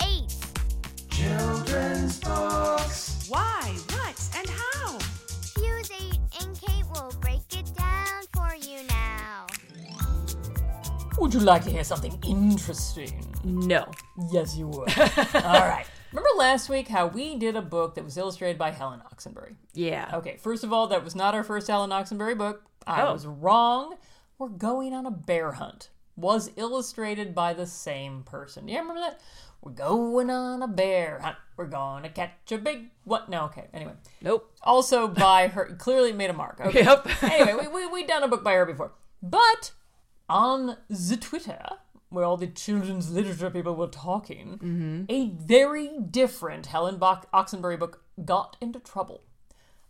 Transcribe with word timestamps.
Children's 1.21 2.19
books. 2.19 3.27
Why, 3.29 3.75
what, 3.91 4.29
and 4.37 4.49
how? 4.49 4.97
Fuse 5.55 5.91
8 5.91 6.19
and 6.41 6.59
Kate 6.59 6.83
will 6.91 7.13
break 7.21 7.41
it 7.55 7.71
down 7.75 8.23
for 8.33 8.55
you 8.55 8.79
now. 8.87 9.45
Would 11.19 11.33
you 11.35 11.41
like 11.41 11.63
to 11.65 11.69
hear 11.69 11.83
something 11.83 12.17
interesting? 12.25 13.23
No. 13.43 13.85
Yes, 14.31 14.57
you 14.57 14.67
would. 14.69 14.97
All 14.97 15.61
right. 15.67 15.85
Remember 16.11 16.29
last 16.37 16.69
week 16.69 16.87
how 16.87 17.05
we 17.05 17.35
did 17.37 17.55
a 17.55 17.61
book 17.61 17.93
that 17.95 18.03
was 18.03 18.17
illustrated 18.17 18.57
by 18.57 18.71
Helen 18.71 19.01
Oxenbury? 19.13 19.53
Yeah. 19.73 20.09
Okay, 20.15 20.37
first 20.37 20.63
of 20.63 20.73
all, 20.73 20.87
that 20.87 21.03
was 21.03 21.15
not 21.15 21.35
our 21.35 21.43
first 21.43 21.67
Helen 21.67 21.91
Oxenbury 21.91 22.35
book. 22.35 22.63
I 22.87 23.03
Oh. 23.03 23.13
was 23.13 23.27
wrong. 23.27 23.95
We're 24.39 24.49
going 24.49 24.93
on 24.95 25.05
a 25.05 25.11
bear 25.11 25.51
hunt. 25.51 25.91
Was 26.15 26.49
illustrated 26.55 27.35
by 27.35 27.53
the 27.53 27.67
same 27.67 28.23
person. 28.23 28.67
Yeah, 28.67 28.79
remember 28.79 29.01
that? 29.01 29.21
We're 29.61 29.71
going 29.73 30.29
on 30.29 30.61
a 30.63 30.67
bear 30.67 31.19
hunt. 31.19 31.35
We're 31.55 31.67
gonna 31.67 32.09
catch 32.09 32.51
a 32.51 32.57
big 32.57 32.89
what? 33.03 33.29
No, 33.29 33.45
okay. 33.45 33.67
Anyway, 33.73 33.93
Nope. 34.21 34.51
also 34.63 35.07
by 35.07 35.47
her. 35.49 35.65
Clearly 35.77 36.11
made 36.13 36.29
a 36.31 36.33
mark. 36.33 36.59
Okay. 36.59 36.83
Yep. 36.83 37.07
anyway, 37.23 37.53
we 37.61 37.67
we 37.67 37.87
we 37.87 38.03
done 38.05 38.23
a 38.23 38.27
book 38.27 38.43
by 38.43 38.53
her 38.53 38.65
before, 38.65 38.93
but 39.21 39.71
on 40.27 40.77
the 40.89 41.17
Twitter 41.17 41.63
where 42.09 42.25
all 42.25 42.37
the 42.37 42.47
children's 42.47 43.09
literature 43.11 43.49
people 43.49 43.75
were 43.75 43.87
talking, 43.87 45.05
a 45.09 45.29
very 45.29 45.97
different 45.99 46.65
Helen 46.65 46.97
Bach- 46.97 47.31
Oxenbury 47.31 47.79
book 47.79 48.03
got 48.25 48.57
into 48.59 48.79
trouble. 48.79 49.21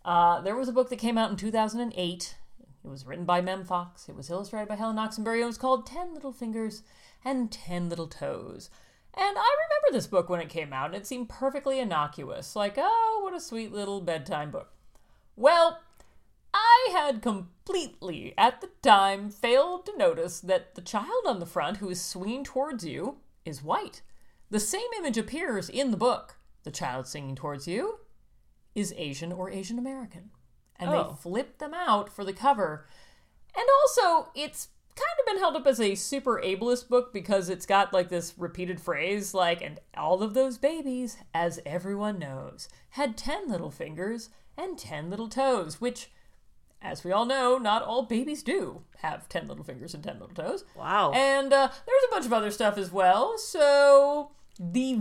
Uh, 0.04 0.40
there 0.42 0.54
was 0.54 0.68
a 0.68 0.72
book 0.72 0.88
that 0.90 0.98
came 1.00 1.18
out 1.18 1.30
in 1.30 1.36
2008. 1.36 2.36
It 2.84 2.88
was 2.88 3.06
written 3.06 3.24
by 3.24 3.40
Mem 3.40 3.64
Fox. 3.64 4.08
It 4.08 4.14
was 4.16 4.30
illustrated 4.30 4.68
by 4.68 4.76
Helen 4.76 4.96
Oxenbury. 4.96 5.34
and 5.34 5.42
It 5.42 5.46
was 5.46 5.58
called 5.58 5.84
Ten 5.86 6.14
Little 6.14 6.32
Fingers 6.32 6.82
and 7.24 7.50
Ten 7.50 7.88
Little 7.88 8.06
Toes. 8.08 8.70
And 9.14 9.36
I 9.38 9.56
remember 9.64 9.92
this 9.92 10.06
book 10.06 10.28
when 10.28 10.40
it 10.40 10.48
came 10.48 10.72
out, 10.72 10.86
and 10.86 10.94
it 10.94 11.06
seemed 11.06 11.28
perfectly 11.28 11.78
innocuous. 11.78 12.56
Like, 12.56 12.74
oh, 12.78 13.20
what 13.22 13.34
a 13.34 13.40
sweet 13.40 13.72
little 13.72 14.00
bedtime 14.00 14.50
book. 14.50 14.72
Well, 15.36 15.80
I 16.54 16.88
had 16.92 17.22
completely, 17.22 18.34
at 18.38 18.60
the 18.60 18.70
time, 18.82 19.30
failed 19.30 19.86
to 19.86 19.96
notice 19.98 20.40
that 20.40 20.74
the 20.74 20.80
child 20.80 21.24
on 21.26 21.40
the 21.40 21.46
front 21.46 21.78
who 21.78 21.90
is 21.90 22.00
swinging 22.02 22.44
towards 22.44 22.84
you 22.84 23.18
is 23.44 23.62
white. 23.62 24.02
The 24.50 24.60
same 24.60 24.88
image 24.98 25.18
appears 25.18 25.68
in 25.68 25.90
the 25.90 25.96
book. 25.96 26.36
The 26.64 26.70
child 26.70 27.06
singing 27.06 27.34
towards 27.34 27.66
you 27.66 28.00
is 28.74 28.94
Asian 28.96 29.32
or 29.32 29.50
Asian 29.50 29.78
American. 29.78 30.30
And 30.76 30.90
Oh. 30.90 31.10
they 31.10 31.16
flipped 31.22 31.58
them 31.58 31.74
out 31.74 32.08
for 32.10 32.24
the 32.24 32.32
cover. 32.32 32.86
And 33.54 33.64
also, 33.82 34.30
it's 34.34 34.68
kind 34.94 35.20
of 35.20 35.26
been 35.26 35.38
held 35.38 35.56
up 35.56 35.66
as 35.66 35.80
a 35.80 35.94
super 35.94 36.40
ableist 36.44 36.88
book 36.88 37.12
because 37.12 37.48
it's 37.48 37.66
got 37.66 37.92
like 37.92 38.08
this 38.08 38.34
repeated 38.36 38.80
phrase 38.80 39.32
like, 39.34 39.62
and 39.62 39.80
all 39.96 40.22
of 40.22 40.34
those 40.34 40.58
babies, 40.58 41.16
as 41.32 41.60
everyone 41.64 42.18
knows, 42.18 42.68
had 42.90 43.16
10 43.16 43.48
little 43.48 43.70
fingers 43.70 44.30
and 44.56 44.78
10 44.78 45.08
little 45.08 45.28
toes, 45.28 45.80
which, 45.80 46.10
as 46.82 47.04
we 47.04 47.12
all 47.12 47.24
know, 47.24 47.58
not 47.58 47.82
all 47.82 48.02
babies 48.02 48.42
do 48.42 48.82
have 48.98 49.28
10 49.28 49.48
little 49.48 49.64
fingers 49.64 49.94
and 49.94 50.04
10 50.04 50.20
little 50.20 50.34
toes. 50.34 50.64
Wow. 50.76 51.12
And 51.12 51.52
uh, 51.52 51.68
there's 51.68 52.04
a 52.08 52.10
bunch 52.10 52.26
of 52.26 52.32
other 52.32 52.50
stuff 52.50 52.76
as 52.76 52.92
well. 52.92 53.38
So, 53.38 54.30
the 54.58 55.00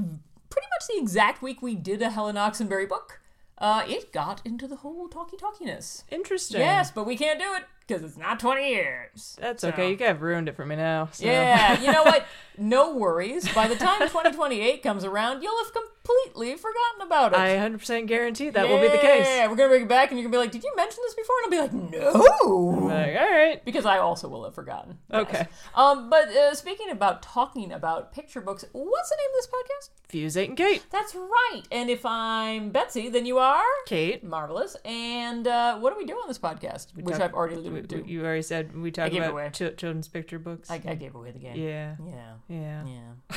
pretty 0.49 0.67
much 0.73 0.87
the 0.87 1.01
exact 1.01 1.41
week 1.41 1.61
we 1.61 1.75
did 1.75 2.01
a 2.01 2.09
Helen 2.09 2.35
Oxenbury 2.35 2.87
book, 2.87 3.21
uh, 3.57 3.83
it 3.87 4.11
got 4.11 4.41
into 4.45 4.67
the 4.67 4.77
whole 4.77 5.07
talky 5.07 5.37
talkiness. 5.37 6.03
Interesting. 6.09 6.61
Yes, 6.61 6.91
but 6.91 7.05
we 7.05 7.17
can't 7.17 7.39
do 7.39 7.53
it 7.53 7.63
because 7.91 8.03
it's 8.03 8.17
not 8.17 8.39
20 8.39 8.69
years. 8.69 9.37
That's 9.39 9.61
So- 9.61 9.69
okay. 9.69 9.91
You 9.91 9.97
have 10.05 10.21
ruined 10.21 10.47
it 10.49 10.55
for 10.55 10.65
me 10.65 10.75
now. 10.75 11.09
So. 11.11 11.25
Yeah, 11.25 11.79
you 11.81 11.91
know 11.91 12.03
what? 12.03 12.25
No 12.57 12.95
worries. 12.95 13.51
By 13.55 13.67
the 13.67 13.75
time 13.75 14.01
2028 14.01 14.83
comes 14.83 15.03
around, 15.03 15.41
you'll 15.41 15.57
have 15.63 15.73
completely 15.73 16.55
forgotten 16.57 17.01
about 17.07 17.31
it. 17.33 17.39
I 17.39 17.55
100% 17.55 18.05
guarantee 18.07 18.49
that 18.49 18.67
will 18.67 18.79
be 18.79 18.89
the 18.89 18.97
case. 18.99 19.25
Yeah, 19.25 19.47
we're 19.47 19.55
gonna 19.55 19.69
bring 19.69 19.83
it 19.83 19.87
back, 19.87 20.11
and 20.11 20.19
you're 20.19 20.29
gonna 20.29 20.33
be 20.33 20.37
like, 20.45 20.51
"Did 20.51 20.63
you 20.63 20.71
mention 20.75 20.99
this 21.03 21.15
before?" 21.15 21.35
And 21.45 21.55
I'll 21.55 21.67
be 21.69 21.77
like, 21.77 21.91
"No," 22.13 22.51
Like, 22.87 23.15
all 23.15 23.31
right. 23.31 23.63
because 23.65 23.85
I 23.85 23.97
also 23.99 24.27
will 24.27 24.43
have 24.43 24.53
forgotten. 24.53 24.99
Yes. 25.11 25.21
Okay. 25.23 25.47
Um, 25.73 26.09
but 26.09 26.27
uh, 26.27 26.53
speaking 26.53 26.91
about 26.91 27.23
talking 27.23 27.71
about 27.71 28.11
picture 28.13 28.41
books, 28.41 28.63
what's 28.73 29.09
the 29.09 29.15
name 29.17 29.29
of 29.29 29.35
this 29.37 29.47
podcast? 29.47 29.89
Fuse 30.09 30.37
8 30.37 30.49
and 30.49 30.57
Kate. 30.57 30.83
That's 30.91 31.15
right. 31.15 31.61
And 31.71 31.89
if 31.89 32.05
I'm 32.05 32.69
Betsy, 32.69 33.07
then 33.09 33.25
you 33.25 33.37
are 33.39 33.63
Kate. 33.87 34.23
marvelous. 34.25 34.75
And 34.83 35.47
uh, 35.47 35.79
what 35.79 35.93
do 35.93 35.97
we 35.97 36.05
do 36.05 36.13
on 36.15 36.27
this 36.27 36.37
podcast? 36.37 36.95
Which 36.95 37.15
talk- 37.15 37.23
I've 37.23 37.33
already 37.33 37.55
alluded 37.55 37.80
we- 37.89 38.03
You 38.11 38.23
already 38.23 38.41
said 38.41 38.75
we 38.75 38.91
talk 38.91 39.11
about 39.19 39.33
chil- 39.53 39.71
children's 39.73 40.07
picture 40.07 40.39
books. 40.39 40.69
I, 40.71 40.75
I 40.75 40.95
gave 40.95 41.15
away 41.15 41.31
the 41.31 41.39
game. 41.39 41.55
yeah. 41.55 41.95
Yeah. 42.05 42.33
Yeah. 42.47 42.85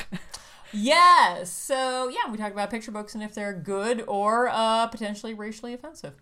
Yeah. 0.01 0.17
yes. 0.73 1.51
So 1.51 2.09
yeah, 2.09 2.31
we 2.31 2.37
talk 2.37 2.51
about 2.51 2.69
picture 2.69 2.91
books 2.91 3.13
and 3.13 3.23
if 3.23 3.33
they're 3.33 3.53
good 3.53 4.03
or 4.07 4.47
uh, 4.49 4.87
potentially 4.87 5.33
racially 5.33 5.73
offensive, 5.73 6.13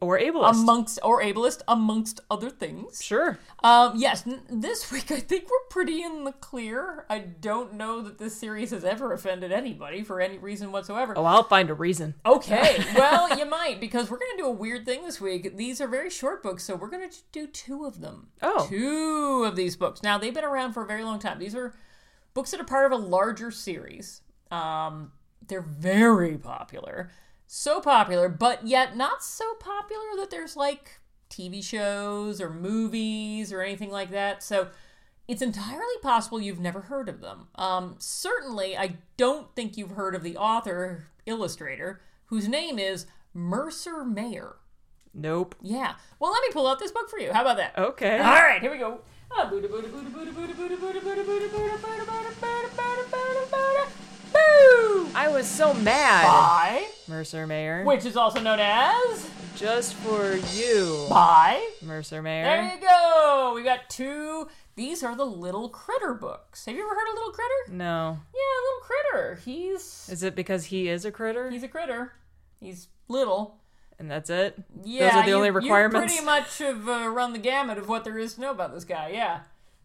Or 0.00 0.18
ableist. 0.18 0.50
amongst 0.62 0.98
or 1.02 1.22
ableist, 1.22 1.62
amongst 1.68 2.20
other 2.30 2.50
things. 2.50 3.02
sure. 3.02 3.38
Um, 3.62 3.92
yes, 3.96 4.26
n- 4.26 4.42
this 4.48 4.90
week 4.92 5.10
I 5.10 5.20
think 5.20 5.44
we're 5.50 5.68
pretty 5.70 6.02
in 6.02 6.24
the 6.24 6.32
clear. 6.32 7.06
I 7.08 7.18
don't 7.18 7.74
know 7.74 8.00
that 8.02 8.18
this 8.18 8.36
series 8.38 8.70
has 8.70 8.84
ever 8.84 9.12
offended 9.12 9.52
anybody 9.52 10.02
for 10.02 10.20
any 10.20 10.38
reason 10.38 10.72
whatsoever. 10.72 11.14
Oh, 11.16 11.24
I'll 11.24 11.44
find 11.44 11.70
a 11.70 11.74
reason. 11.74 12.14
Okay, 12.26 12.82
well, 12.96 13.38
you 13.38 13.46
might 13.46 13.80
because 13.80 14.10
we're 14.10 14.18
going 14.18 14.32
to 14.36 14.42
do 14.42 14.46
a 14.46 14.50
weird 14.52 14.84
thing 14.84 15.04
this 15.04 15.20
week. 15.20 15.56
These 15.56 15.80
are 15.80 15.88
very 15.88 16.10
short 16.10 16.42
books, 16.42 16.64
so 16.64 16.74
we're 16.76 16.90
going 16.90 17.08
to 17.08 17.16
do 17.32 17.46
two 17.46 17.84
of 17.84 18.00
them. 18.00 18.28
Oh. 18.42 18.66
Two 18.68 19.44
of 19.46 19.56
these 19.56 19.76
books. 19.76 20.02
Now, 20.02 20.18
they've 20.18 20.34
been 20.34 20.44
around 20.44 20.72
for 20.72 20.82
a 20.82 20.86
very 20.86 21.04
long 21.04 21.18
time. 21.18 21.38
These 21.38 21.54
are 21.54 21.74
books 22.34 22.50
that 22.50 22.60
are 22.60 22.64
part 22.64 22.86
of 22.86 22.92
a 22.92 23.02
larger 23.02 23.50
series. 23.50 24.20
Um, 24.50 25.12
they're 25.46 25.60
very 25.60 26.36
popular. 26.38 27.10
So 27.46 27.80
popular, 27.80 28.28
but 28.28 28.66
yet 28.66 28.96
not 28.96 29.22
so 29.22 29.54
popular 29.54 30.16
that 30.16 30.30
there's 30.30 30.56
like 30.56 31.00
TV 31.30 31.62
shows 31.62 32.40
or 32.40 32.50
movies 32.50 33.52
or 33.52 33.60
anything 33.60 33.90
like 33.90 34.10
that. 34.10 34.42
So 34.42 34.68
it's 35.28 35.42
entirely 35.42 35.96
possible 36.02 36.40
you've 36.40 36.60
never 36.60 36.82
heard 36.82 37.08
of 37.08 37.20
them. 37.20 37.48
Um, 37.54 37.96
certainly, 37.98 38.76
I 38.76 38.96
don't 39.16 39.54
think 39.54 39.76
you've 39.76 39.92
heard 39.92 40.14
of 40.14 40.22
the 40.22 40.36
author, 40.36 41.06
illustrator, 41.26 42.00
whose 42.26 42.48
name 42.48 42.78
is 42.78 43.06
Mercer 43.32 44.04
Mayer. 44.04 44.56
Nope. 45.12 45.54
Yeah. 45.62 45.94
Well, 46.18 46.32
let 46.32 46.42
me 46.42 46.48
pull 46.52 46.66
out 46.66 46.78
this 46.78 46.90
book 46.92 47.08
for 47.08 47.18
you. 47.18 47.32
How 47.32 47.42
about 47.42 47.56
that? 47.58 47.78
Okay. 47.78 48.18
All 48.18 48.42
right, 48.42 48.60
here 48.60 48.70
we 48.72 48.78
go. 48.78 49.00
Boo! 54.34 55.08
I 55.14 55.28
was 55.28 55.46
so 55.46 55.72
mad. 55.72 56.24
Bye. 56.24 56.86
Mercer 57.08 57.46
Mayer. 57.46 57.84
Which 57.84 58.04
is 58.04 58.16
also 58.16 58.40
known 58.40 58.58
as. 58.60 59.30
Just 59.56 59.94
for 59.94 60.34
you. 60.52 61.06
Bye. 61.08 61.66
Mercer 61.80 62.20
Mayer. 62.20 62.44
There 62.44 62.74
you 62.74 62.80
go. 62.80 63.52
We 63.54 63.62
got 63.62 63.88
two. 63.88 64.48
These 64.76 65.02
are 65.02 65.16
the 65.16 65.24
Little 65.24 65.68
Critter 65.68 66.14
books. 66.14 66.66
Have 66.66 66.74
you 66.74 66.82
ever 66.82 66.94
heard 66.94 67.08
of 67.08 67.14
Little 67.14 67.32
Critter? 67.32 67.76
No. 67.76 68.18
Yeah, 68.34 68.60
Little 68.64 68.80
Critter. 68.82 69.40
He's. 69.44 70.08
Is 70.10 70.22
it 70.22 70.34
because 70.34 70.66
he 70.66 70.88
is 70.88 71.04
a 71.04 71.12
critter? 71.12 71.50
He's 71.50 71.62
a 71.62 71.68
critter. 71.68 72.12
He's 72.58 72.88
little 73.06 73.60
and 73.98 74.10
that's 74.10 74.30
it. 74.30 74.56
Yeah, 74.82 75.10
those 75.10 75.14
are 75.14 75.22
the 75.22 75.28
you, 75.30 75.36
only 75.36 75.50
requirements. 75.50 76.14
You 76.14 76.22
pretty 76.22 76.24
much 76.24 76.58
have 76.58 76.88
uh, 76.88 77.08
run 77.08 77.32
the 77.32 77.38
gamut 77.38 77.78
of 77.78 77.88
what 77.88 78.04
there 78.04 78.18
is 78.18 78.34
to 78.34 78.40
know 78.40 78.50
about 78.50 78.74
this 78.74 78.84
guy. 78.84 79.10
Yeah, 79.10 79.40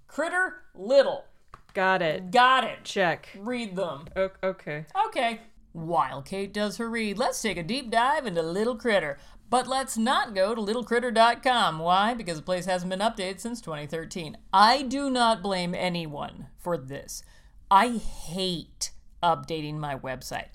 critter 0.08 0.62
little. 0.74 1.26
Got 1.74 2.02
it. 2.02 2.32
Got 2.32 2.64
it. 2.64 2.84
Check. 2.84 3.30
Read 3.38 3.76
them. 3.76 4.06
O- 4.16 4.32
okay. 4.44 4.86
Okay. 5.08 5.42
While 5.72 6.22
Kate 6.22 6.54
does 6.54 6.78
her 6.78 6.90
read, 6.90 7.18
let's 7.18 7.42
take 7.42 7.58
a 7.58 7.64
deep 7.64 7.92
dive 7.92 8.26
into 8.26 8.42
Little 8.42 8.76
Critter. 8.76 9.18
But 9.50 9.68
let's 9.68 9.98
not 9.98 10.36
go 10.36 10.54
to 10.54 10.62
littlecritter.com. 10.62 11.80
Why? 11.80 12.14
Because 12.14 12.38
the 12.38 12.44
place 12.44 12.66
hasn't 12.66 12.90
been 12.90 13.00
updated 13.00 13.40
since 13.40 13.62
2013. 13.62 14.38
I 14.54 14.84
do 14.84 15.10
not 15.10 15.42
blame 15.42 15.74
anyone 15.74 16.48
for 16.58 16.78
this. 16.78 17.24
I 17.72 17.98
hate 17.98 18.92
updating 19.24 19.78
my 19.78 19.96
website. 19.96 20.48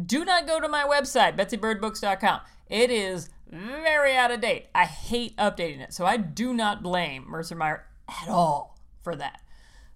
Do 0.00 0.24
not 0.24 0.46
go 0.46 0.60
to 0.60 0.68
my 0.68 0.84
website, 0.84 1.36
betsybirdbooks.com. 1.36 2.40
It 2.68 2.90
is 2.90 3.28
very 3.50 4.16
out 4.16 4.30
of 4.30 4.40
date. 4.40 4.66
I 4.74 4.84
hate 4.84 5.36
updating 5.36 5.80
it. 5.80 5.92
So 5.92 6.06
I 6.06 6.16
do 6.16 6.52
not 6.52 6.82
blame 6.82 7.28
Mercer 7.28 7.56
Mayer 7.56 7.86
at 8.08 8.28
all 8.28 8.78
for 9.02 9.14
that. 9.16 9.40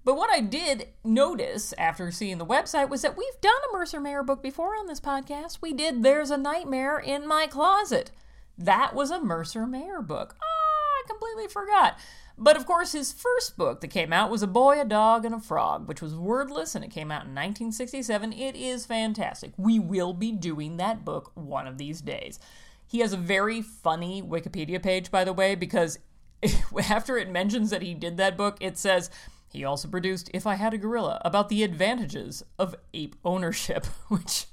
But 0.04 0.16
what 0.16 0.30
I 0.30 0.40
did 0.40 0.88
notice 1.02 1.72
after 1.78 2.10
seeing 2.10 2.36
the 2.36 2.44
website 2.44 2.90
was 2.90 3.00
that 3.02 3.16
we've 3.16 3.40
done 3.40 3.52
a 3.70 3.72
Mercer 3.72 4.00
Mayer 4.00 4.22
book 4.22 4.42
before 4.42 4.76
on 4.76 4.86
this 4.86 5.00
podcast. 5.00 5.58
We 5.62 5.72
did 5.72 6.02
There's 6.02 6.30
a 6.30 6.36
Nightmare 6.36 6.98
in 6.98 7.26
My 7.26 7.46
Closet. 7.46 8.10
That 8.58 8.94
was 8.94 9.10
a 9.10 9.22
Mercer 9.22 9.66
Mayer 9.66 10.02
book. 10.02 10.36
Ah, 10.42 10.44
I 10.44 11.02
completely 11.08 11.48
forgot. 11.48 11.98
But 12.36 12.56
of 12.56 12.66
course, 12.66 12.92
his 12.92 13.14
first 13.14 13.56
book 13.56 13.80
that 13.80 13.88
came 13.88 14.12
out 14.12 14.30
was 14.30 14.42
A 14.42 14.46
Boy, 14.46 14.78
a 14.78 14.84
Dog, 14.84 15.24
and 15.24 15.34
a 15.34 15.40
Frog, 15.40 15.88
which 15.88 16.02
was 16.02 16.14
wordless 16.14 16.74
and 16.74 16.84
it 16.84 16.90
came 16.90 17.10
out 17.10 17.24
in 17.24 17.30
1967. 17.30 18.32
It 18.34 18.56
is 18.56 18.84
fantastic. 18.84 19.52
We 19.56 19.78
will 19.78 20.12
be 20.12 20.32
doing 20.32 20.76
that 20.76 21.04
book 21.04 21.32
one 21.34 21.66
of 21.66 21.78
these 21.78 22.02
days. 22.02 22.38
He 22.86 22.98
has 22.98 23.14
a 23.14 23.18
very 23.18 23.62
funny 23.62 24.22
Wikipedia 24.22 24.82
page, 24.82 25.10
by 25.10 25.24
the 25.24 25.32
way, 25.32 25.54
because 25.54 25.98
after 26.90 27.16
it 27.16 27.30
mentions 27.30 27.70
that 27.70 27.82
he 27.82 27.94
did 27.94 28.18
that 28.18 28.36
book, 28.36 28.58
it 28.60 28.76
says 28.76 29.10
he 29.54 29.64
also 29.64 29.88
produced 29.88 30.30
If 30.34 30.46
I 30.46 30.56
Had 30.56 30.74
a 30.74 30.78
Gorilla 30.78 31.22
about 31.24 31.48
the 31.48 31.62
advantages 31.62 32.42
of 32.58 32.74
ape 32.92 33.14
ownership, 33.24 33.86
which 34.08 34.46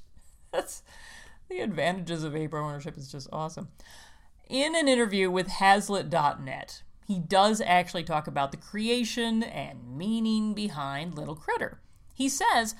that's 0.53 0.83
the 1.49 1.59
advantages 1.59 2.23
of 2.23 2.35
ape 2.35 2.53
ownership 2.53 2.97
is 2.97 3.11
just 3.11 3.27
awesome. 3.33 3.69
In 4.47 4.75
an 4.75 4.87
interview 4.87 5.31
with 5.31 5.47
Hazlitt.net, 5.47 6.83
he 7.07 7.19
does 7.19 7.61
actually 7.61 8.03
talk 8.03 8.27
about 8.27 8.51
the 8.51 8.57
creation 8.57 9.43
and 9.43 9.97
meaning 9.97 10.53
behind 10.53 11.15
Little 11.15 11.35
Critter. 11.35 11.81
He 12.13 12.29
says, 12.29 12.75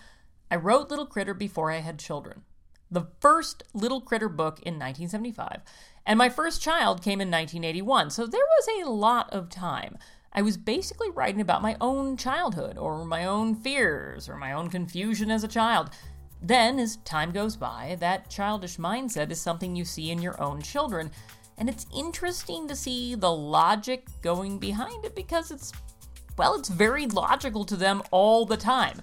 I 0.52 0.58
wrote 0.58 0.90
Little 0.90 1.08
Critter 1.08 1.34
before 1.34 1.72
I 1.72 1.80
had 1.80 1.98
children. 1.98 2.44
The 2.92 3.08
first 3.20 3.64
Little 3.74 4.02
Critter 4.02 4.30
book 4.30 4.60
in 4.60 4.76
1975, 4.76 5.62
and 6.06 6.18
my 6.18 6.30
first 6.30 6.62
child 6.62 7.02
came 7.02 7.20
in 7.20 7.32
1981, 7.32 8.12
so 8.12 8.28
there 8.28 8.42
was 8.42 8.86
a 8.86 8.90
lot 8.90 9.30
of 9.34 9.50
time. 9.50 9.98
I 10.34 10.42
was 10.42 10.56
basically 10.56 11.10
writing 11.10 11.42
about 11.42 11.62
my 11.62 11.76
own 11.82 12.16
childhood, 12.16 12.78
or 12.78 13.04
my 13.04 13.26
own 13.26 13.56
fears, 13.56 14.30
or 14.30 14.38
my 14.38 14.54
own 14.54 14.70
confusion 14.70 15.30
as 15.30 15.44
a 15.44 15.48
child. 15.48 15.90
Then, 16.42 16.80
as 16.80 16.98
time 16.98 17.32
goes 17.32 17.56
by, 17.56 17.98
that 18.00 18.30
childish 18.30 18.78
mindset 18.78 19.30
is 19.30 19.42
something 19.42 19.76
you 19.76 19.86
see 19.86 20.10
in 20.10 20.22
your 20.22 20.42
own 20.42 20.62
children, 20.62 21.12
and 21.58 21.70
it's 21.70 21.86
interesting 21.96 22.68
to 22.68 22.76
see 22.76 23.14
the 23.14 23.32
logic 23.32 24.08
going 24.22 24.58
behind 24.58 25.06
it 25.06 25.16
because 25.16 25.52
it's, 25.52 25.72
well, 26.38 26.56
it's 26.56 26.70
very 26.70 27.06
logical 27.06 27.66
to 27.66 27.76
them 27.76 28.02
all 28.10 28.46
the 28.46 28.58
time. 28.58 29.02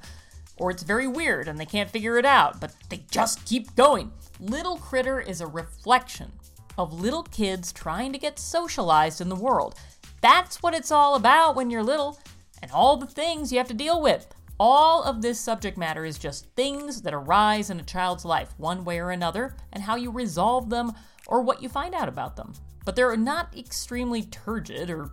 Or 0.57 0.73
it's 0.73 0.83
very 0.83 1.07
weird 1.07 1.47
and 1.47 1.57
they 1.57 1.67
can't 1.67 1.89
figure 1.89 2.19
it 2.19 2.25
out, 2.25 2.61
but 2.61 2.75
they 2.89 3.05
just 3.13 3.45
keep 3.45 3.77
going. 3.77 4.11
Little 4.41 4.77
Critter 4.79 5.21
is 5.21 5.41
a 5.41 5.47
reflection 5.47 6.33
of 6.77 7.01
little 7.01 7.23
kids 7.23 7.73
trying 7.73 8.13
to 8.13 8.19
get 8.19 8.41
socialized 8.41 9.21
in 9.21 9.29
the 9.29 9.37
world. 9.37 9.77
That's 10.21 10.63
what 10.63 10.75
it's 10.75 10.91
all 10.91 11.15
about 11.15 11.55
when 11.57 11.71
you're 11.71 11.83
little, 11.83 12.19
and 12.63 12.71
all 12.73 12.97
the 12.97 13.07
things 13.07 13.53
you 13.53 13.59
have 13.59 13.69
to 13.69 13.75
deal 13.75 14.01
with. 14.01 14.27
All 14.61 15.05
of 15.05 15.23
this 15.23 15.39
subject 15.39 15.79
matter 15.79 16.05
is 16.05 16.19
just 16.19 16.47
things 16.57 17.03
that 17.03 17.15
arise 17.15 17.71
in 17.71 17.79
a 17.79 17.85
child's 17.85 18.25
life, 18.25 18.55
one 18.57 18.85
way 18.85 18.99
or 18.99 19.11
another, 19.11 19.55
and 19.73 19.85
how 19.85 19.95
you 19.95 20.11
resolve 20.11 20.69
them 20.69 20.93
or 21.27 21.43
what 21.43 21.63
you 21.63 21.69
find 21.69 21.95
out 21.95 22.09
about 22.09 22.35
them. 22.35 22.53
But 22.85 22.97
they're 22.97 23.17
not 23.17 23.57
extremely 23.57 24.23
turgid 24.23 24.91
or 24.91 25.13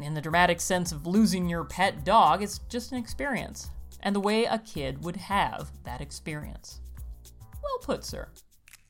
in 0.00 0.14
the 0.14 0.20
dramatic 0.20 0.60
sense 0.60 0.90
of 0.92 1.06
losing 1.06 1.48
your 1.48 1.64
pet 1.64 2.04
dog, 2.04 2.42
it's 2.42 2.58
just 2.68 2.92
an 2.92 2.98
experience, 2.98 3.70
and 4.00 4.14
the 4.14 4.20
way 4.20 4.44
a 4.44 4.58
kid 4.58 5.04
would 5.04 5.16
have 5.16 5.70
that 5.84 6.00
experience. 6.00 6.80
Well 7.62 7.78
put, 7.82 8.04
sir. 8.04 8.28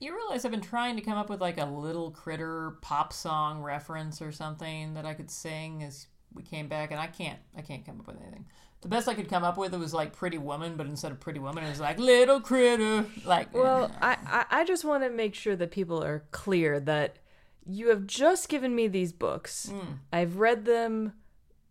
You 0.05 0.15
realize 0.15 0.45
I've 0.45 0.51
been 0.51 0.61
trying 0.61 0.97
to 0.97 1.03
come 1.03 1.17
up 1.17 1.31
with 1.31 1.41
like 1.41 1.59
a 1.59 1.65
little 1.65 2.11
critter 2.11 2.77
pop 2.83 3.11
song 3.11 3.63
reference 3.63 4.21
or 4.21 4.33
something 4.33 4.93
that 4.95 5.07
I 5.07 5.15
could 5.15 5.31
sing 5.31 5.83
as 5.83 6.09
we 6.35 6.43
came 6.43 6.69
back, 6.69 6.91
and 6.91 7.01
I 7.01 7.07
can't. 7.07 7.39
I 7.57 7.63
can't 7.63 7.87
come 7.87 8.01
up 8.01 8.09
with 8.09 8.21
anything. 8.21 8.45
The 8.83 8.89
best 8.89 9.09
I 9.09 9.15
could 9.15 9.31
come 9.31 9.45
up 9.45 9.57
with 9.57 9.73
was 9.73 9.95
like 9.95 10.13
Pretty 10.13 10.37
Woman, 10.37 10.77
but 10.77 10.87
instead 10.87 11.11
of 11.11 11.21
Pretty 11.21 11.39
Woman, 11.39 11.65
it 11.65 11.71
was 11.71 11.81
like 11.81 11.99
Little 11.99 12.39
Critter. 12.39 13.07
Like, 13.25 13.55
Well, 13.55 13.91
I, 14.03 14.19
I, 14.27 14.45
I 14.61 14.65
just 14.67 14.85
want 14.85 15.05
to 15.05 15.09
make 15.09 15.35
sure 15.35 15.57
that 15.57 15.71
people 15.71 16.05
are 16.05 16.25
clear 16.33 16.79
that 16.81 17.17
you 17.65 17.89
have 17.89 18.07
just 18.07 18.51
given 18.51 18.75
me 18.75 18.89
these 18.89 19.15
books. 19.15 19.71
Hmm. 19.71 19.93
I've 20.13 20.37
read 20.37 20.67
them 20.67 21.15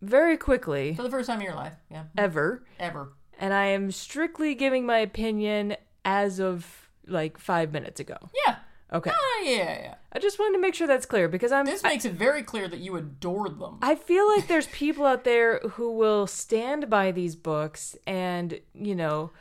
very 0.02 0.36
quickly, 0.36 0.94
for 0.96 1.04
the 1.04 1.10
first 1.10 1.28
time 1.28 1.38
in 1.38 1.44
your 1.44 1.54
life, 1.54 1.74
yeah, 1.88 2.06
ever, 2.18 2.64
ever. 2.80 3.12
and 3.38 3.54
I 3.54 3.66
am 3.66 3.92
strictly 3.92 4.56
giving 4.56 4.84
my 4.84 4.98
opinion 4.98 5.76
as 6.04 6.40
of 6.40 6.83
like 7.06 7.38
five 7.38 7.72
minutes 7.72 8.00
ago. 8.00 8.16
Yeah. 8.46 8.56
Okay. 8.92 9.10
Ah, 9.10 9.42
yeah, 9.42 9.82
yeah. 9.82 9.94
I 10.12 10.18
just 10.20 10.38
wanted 10.38 10.56
to 10.56 10.60
make 10.60 10.74
sure 10.74 10.86
that's 10.86 11.06
clear 11.06 11.28
because 11.28 11.50
I'm. 11.50 11.66
This 11.66 11.82
makes 11.82 12.04
it 12.04 12.12
very 12.12 12.42
clear 12.42 12.68
that 12.68 12.78
you 12.78 12.96
adored 12.96 13.58
them. 13.58 13.78
I 13.82 13.96
feel 13.96 14.28
like 14.28 14.46
there's 14.46 14.68
people 14.68 15.04
out 15.04 15.24
there 15.24 15.58
who 15.60 15.92
will 15.92 16.26
stand 16.26 16.88
by 16.88 17.10
these 17.10 17.34
books 17.34 17.96
and, 18.06 18.60
you 18.74 18.94
know, 18.94 19.32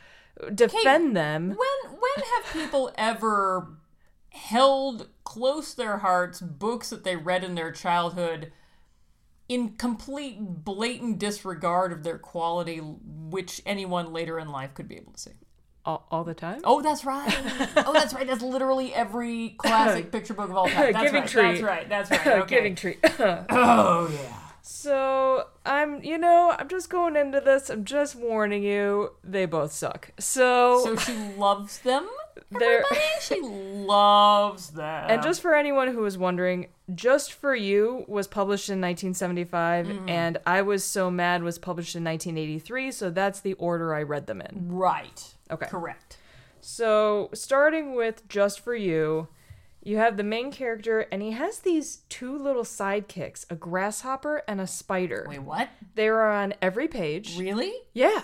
defend 0.54 1.15
them. 1.15 1.50
When 1.50 1.92
when 1.92 2.25
have 2.36 2.54
people 2.54 2.92
ever 2.98 3.77
held 4.30 5.10
close 5.24 5.75
their 5.75 5.98
hearts 5.98 6.42
books 6.42 6.89
that 6.89 7.04
they 7.04 7.15
read 7.15 7.44
in 7.44 7.54
their 7.54 7.71
childhood 7.71 8.51
in 9.48 9.69
complete 9.74 10.38
blatant 10.39 11.19
disregard 11.19 11.92
of 11.92 12.04
their 12.04 12.18
quality 12.18 12.77
which 12.80 13.62
anyone 13.65 14.12
later 14.12 14.39
in 14.39 14.50
life 14.50 14.74
could 14.74 14.88
be 14.88 14.95
able 14.95 15.12
to 15.12 15.19
see? 15.19 15.31
All, 15.85 16.07
all 16.09 16.24
the 16.24 16.33
time? 16.33 16.62
Oh, 16.63 16.81
that's 16.81 17.03
right. 17.03 17.27
oh, 17.77 17.91
that's 17.91 18.13
right. 18.13 18.25
That's 18.25 18.41
literally 18.41 18.94
every 18.94 19.50
classic 19.57 20.12
picture 20.13 20.33
book 20.33 20.50
of 20.50 20.56
all 20.56 20.68
time. 20.69 20.94
That's 20.94 21.03
Giving 21.03 21.21
right. 21.21 21.30
tree. 21.30 21.41
That's 21.44 21.62
right. 21.62 21.89
That's 21.89 22.12
right. 22.25 22.27
Okay. 22.27 22.56
Giving 22.56 22.75
tree. 22.75 22.97
Oh 23.19 24.09
yeah. 24.13 24.39
so 24.62 25.47
I'm, 25.65 26.01
you 26.01 26.18
know, 26.18 26.56
I'm 26.57 26.69
just 26.69 26.89
going 26.89 27.18
into 27.18 27.41
this. 27.41 27.69
I'm 27.69 27.83
just 27.83 28.15
warning 28.15 28.63
you. 28.63 29.12
They 29.25 29.45
both 29.45 29.74
suck. 29.74 30.12
So, 30.19 30.81
So 30.85 30.95
she 30.95 31.18
loves 31.38 31.80
them. 31.80 32.07
Everybody, 32.53 33.01
she 33.21 33.41
loves 33.41 34.69
that. 34.71 35.09
and 35.12 35.21
just 35.24 35.41
for 35.41 35.56
anyone 35.56 35.88
who 35.89 36.00
was 36.01 36.18
wondering, 36.18 36.68
Just 36.94 37.33
for 37.33 37.56
You 37.56 38.06
was 38.07 38.27
published 38.27 38.69
in 38.69 38.80
1975, 38.81 39.88
Mm-hmm. 39.88 40.09
and 40.09 40.38
I 40.45 40.62
Was 40.62 40.83
So 40.83 41.09
Mad 41.12 41.44
was 41.44 41.57
published 41.59 41.95
in 41.95 42.03
1983. 42.03 42.91
So 42.91 43.09
that's 43.09 43.39
the 43.39 43.53
order 43.53 43.94
I 43.94 44.03
read 44.03 44.27
them 44.27 44.41
in. 44.41 44.69
right. 44.69 45.33
Okay. 45.51 45.68
Correct. 45.68 46.18
So, 46.62 47.30
starting 47.33 47.94
with 47.95 48.27
Just 48.30 48.62
for 48.62 48.74
You, 48.74 49.27
you 49.83 49.97
have 49.97 50.15
the 50.15 50.24
main 50.24 50.50
character, 50.50 51.01
and 51.12 51.21
he 51.21 51.31
has 51.31 51.59
these 51.59 51.97
two 52.07 52.38
little 52.38 52.63
sidekicks 52.63 53.45
a 53.50 53.56
grasshopper 53.56 54.44
and 54.47 54.62
a 54.62 54.65
spider. 54.68 55.25
Wait, 55.27 55.39
what? 55.44 55.68
They 55.95 56.07
are 56.07 56.31
on 56.31 56.53
every 56.62 56.88
page. 56.88 57.38
Really? 57.38 57.74
Yeah. 57.94 58.21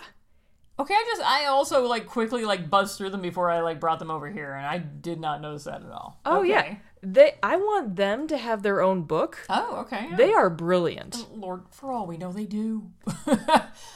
Okay, 0.80 0.94
I 0.94 1.04
just 1.08 1.22
I 1.22 1.46
also 1.48 1.86
like 1.88 2.06
quickly 2.06 2.46
like 2.46 2.70
buzzed 2.70 2.98
through 2.98 3.10
them 3.10 3.22
before 3.22 3.50
I 3.50 3.60
like 3.62 3.80
brought 3.80 4.00
them 4.00 4.10
over 4.10 4.30
here, 4.30 4.54
and 4.54 4.66
I 4.66 4.78
did 4.78 5.20
not 5.20 5.42
notice 5.42 5.66
that 5.66 5.84
at 5.84 5.92
all. 5.92 6.20
Oh, 6.26 6.40
Okay. 6.40 6.48
yeah. 6.50 6.76
They, 7.02 7.36
I 7.42 7.56
want 7.56 7.96
them 7.96 8.28
to 8.28 8.38
have 8.38 8.62
their 8.62 8.82
own 8.82 9.04
book. 9.04 9.38
Oh, 9.50 9.78
okay. 9.82 10.08
yeah. 10.10 10.16
They 10.18 10.34
are 10.34 10.50
brilliant. 10.50 11.28
Lord, 11.34 11.62
for 11.72 11.92
all 11.92 12.06
we 12.06 12.18
know, 12.18 12.34
they 12.34 12.44
do. 12.46 12.92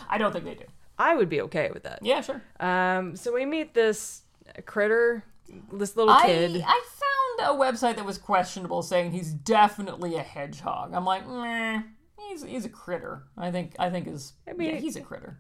I 0.10 0.18
don't 0.18 0.32
think 0.32 0.46
they 0.46 0.56
do. 0.56 0.64
I 0.98 1.16
would 1.16 1.28
be 1.28 1.42
okay 1.42 1.70
with 1.74 1.84
that. 1.84 2.00
Yeah, 2.02 2.22
sure. 2.22 2.42
Um, 2.62 3.16
so 3.18 3.34
we 3.34 3.46
meet 3.46 3.74
this 3.74 4.22
critter, 4.66 5.26
this 5.74 5.98
little 5.98 6.14
I 6.14 6.26
kid. 6.26 6.64
I 6.66 6.84
found 7.38 7.58
a 7.58 7.60
website 7.62 7.98
that 7.98 8.06
was 8.06 8.18
questionable, 8.18 8.82
saying 8.82 9.12
he's 9.12 9.34
definitely 9.34 10.16
a 10.16 10.22
hedgehog. 10.24 10.94
I'm 10.94 11.04
like, 11.06 11.28
meh. 11.28 11.82
He's, 12.30 12.44
he's 12.44 12.64
a 12.66 12.70
critter. 12.70 13.24
I 13.38 13.52
think 13.52 13.76
I 13.80 13.90
think 13.90 14.08
is 14.08 14.32
I 14.48 14.54
mean- 14.54 14.70
yeah, 14.76 14.80
he's 14.82 14.96
a 14.96 15.02
critter 15.02 15.40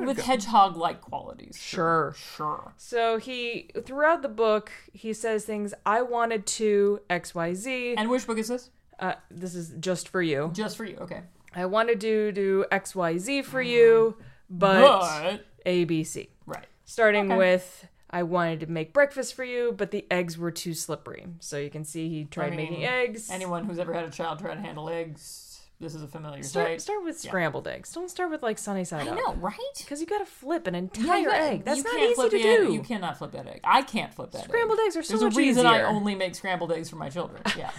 with 0.00 0.16
go- 0.18 0.22
hedgehog 0.22 0.76
like 0.76 1.00
qualities. 1.00 1.58
Sure. 1.60 2.14
Sure. 2.16 2.72
So 2.76 3.18
he, 3.18 3.70
throughout 3.84 4.22
the 4.22 4.28
book, 4.28 4.70
he 4.92 5.12
says 5.12 5.44
things, 5.44 5.74
I 5.86 6.02
wanted 6.02 6.46
to 6.46 7.00
XYZ. 7.10 7.94
And 7.96 8.10
which 8.10 8.26
book 8.26 8.38
is 8.38 8.48
this? 8.48 8.70
Uh, 8.98 9.14
this 9.30 9.54
is 9.54 9.70
just 9.80 10.08
for 10.08 10.22
you. 10.22 10.50
Just 10.54 10.76
for 10.76 10.84
you. 10.84 10.96
Okay. 11.00 11.22
I 11.54 11.66
wanted 11.66 12.00
to 12.02 12.32
do 12.32 12.64
XYZ 12.72 13.44
for 13.44 13.60
you, 13.60 14.16
but 14.48 14.80
But 14.80 15.44
ABC. 15.66 16.28
right. 16.46 16.66
Starting 16.84 17.26
Okay. 17.30 17.36
with 17.36 17.86
I 18.14 18.22
wanted 18.24 18.60
to 18.60 18.66
make 18.66 18.92
breakfast 18.92 19.32
for 19.34 19.42
you, 19.44 19.72
but 19.76 19.90
the 19.90 20.04
eggs 20.10 20.36
were 20.36 20.50
too 20.50 20.74
slippery. 20.74 21.26
So 21.40 21.56
you 21.56 21.70
can 21.70 21.84
see 21.84 22.08
he 22.10 22.24
tried 22.24 22.52
I 22.52 22.56
mean, 22.56 22.70
making 22.70 22.84
eggs. 22.84 23.30
Anyone 23.30 23.64
who's 23.64 23.78
ever 23.78 23.92
had 23.94 24.04
a 24.04 24.10
child 24.10 24.38
try 24.38 24.54
to 24.54 24.60
handle 24.60 24.88
eggs, 24.90 25.51
this 25.82 25.94
is 25.94 26.02
a 26.02 26.06
familiar 26.08 26.42
start, 26.42 26.68
sight. 26.68 26.80
start 26.80 27.04
with 27.04 27.18
scrambled 27.20 27.66
eggs. 27.68 27.92
Don't 27.92 28.08
start 28.10 28.30
with 28.30 28.42
like 28.42 28.56
sunny 28.56 28.84
side 28.84 29.06
I 29.08 29.10
up. 29.10 29.18
I 29.18 29.20
know, 29.20 29.34
right? 29.34 29.58
Because 29.78 30.00
you 30.00 30.06
gotta 30.06 30.24
flip 30.24 30.66
an 30.66 30.74
Yeah, 30.74 30.78
entire 30.80 31.18
you- 31.18 31.30
egg. 31.32 31.64
That's 31.64 31.82
not 31.84 31.98
easy 31.98 32.22
to 32.22 32.28
the 32.30 32.36
egg. 32.48 32.58
do. 32.68 32.72
You 32.72 32.80
cannot 32.82 33.18
flip 33.18 33.32
that 33.32 33.46
egg. 33.46 33.60
I 33.64 33.82
can't 33.82 34.14
flip 34.14 34.30
that 34.30 34.44
Scrambled 34.44 34.78
egg. 34.78 34.86
eggs 34.86 34.96
are 34.96 35.02
so 35.02 35.12
There's 35.14 35.22
much 35.24 35.34
a 35.34 35.38
reason 35.38 35.66
I 35.66 35.82
only 35.82 36.14
make 36.14 36.34
scrambled 36.34 36.72
eggs 36.72 36.88
for 36.88 36.96
my 36.96 37.10
children. 37.10 37.42
Yeah. 37.56 37.70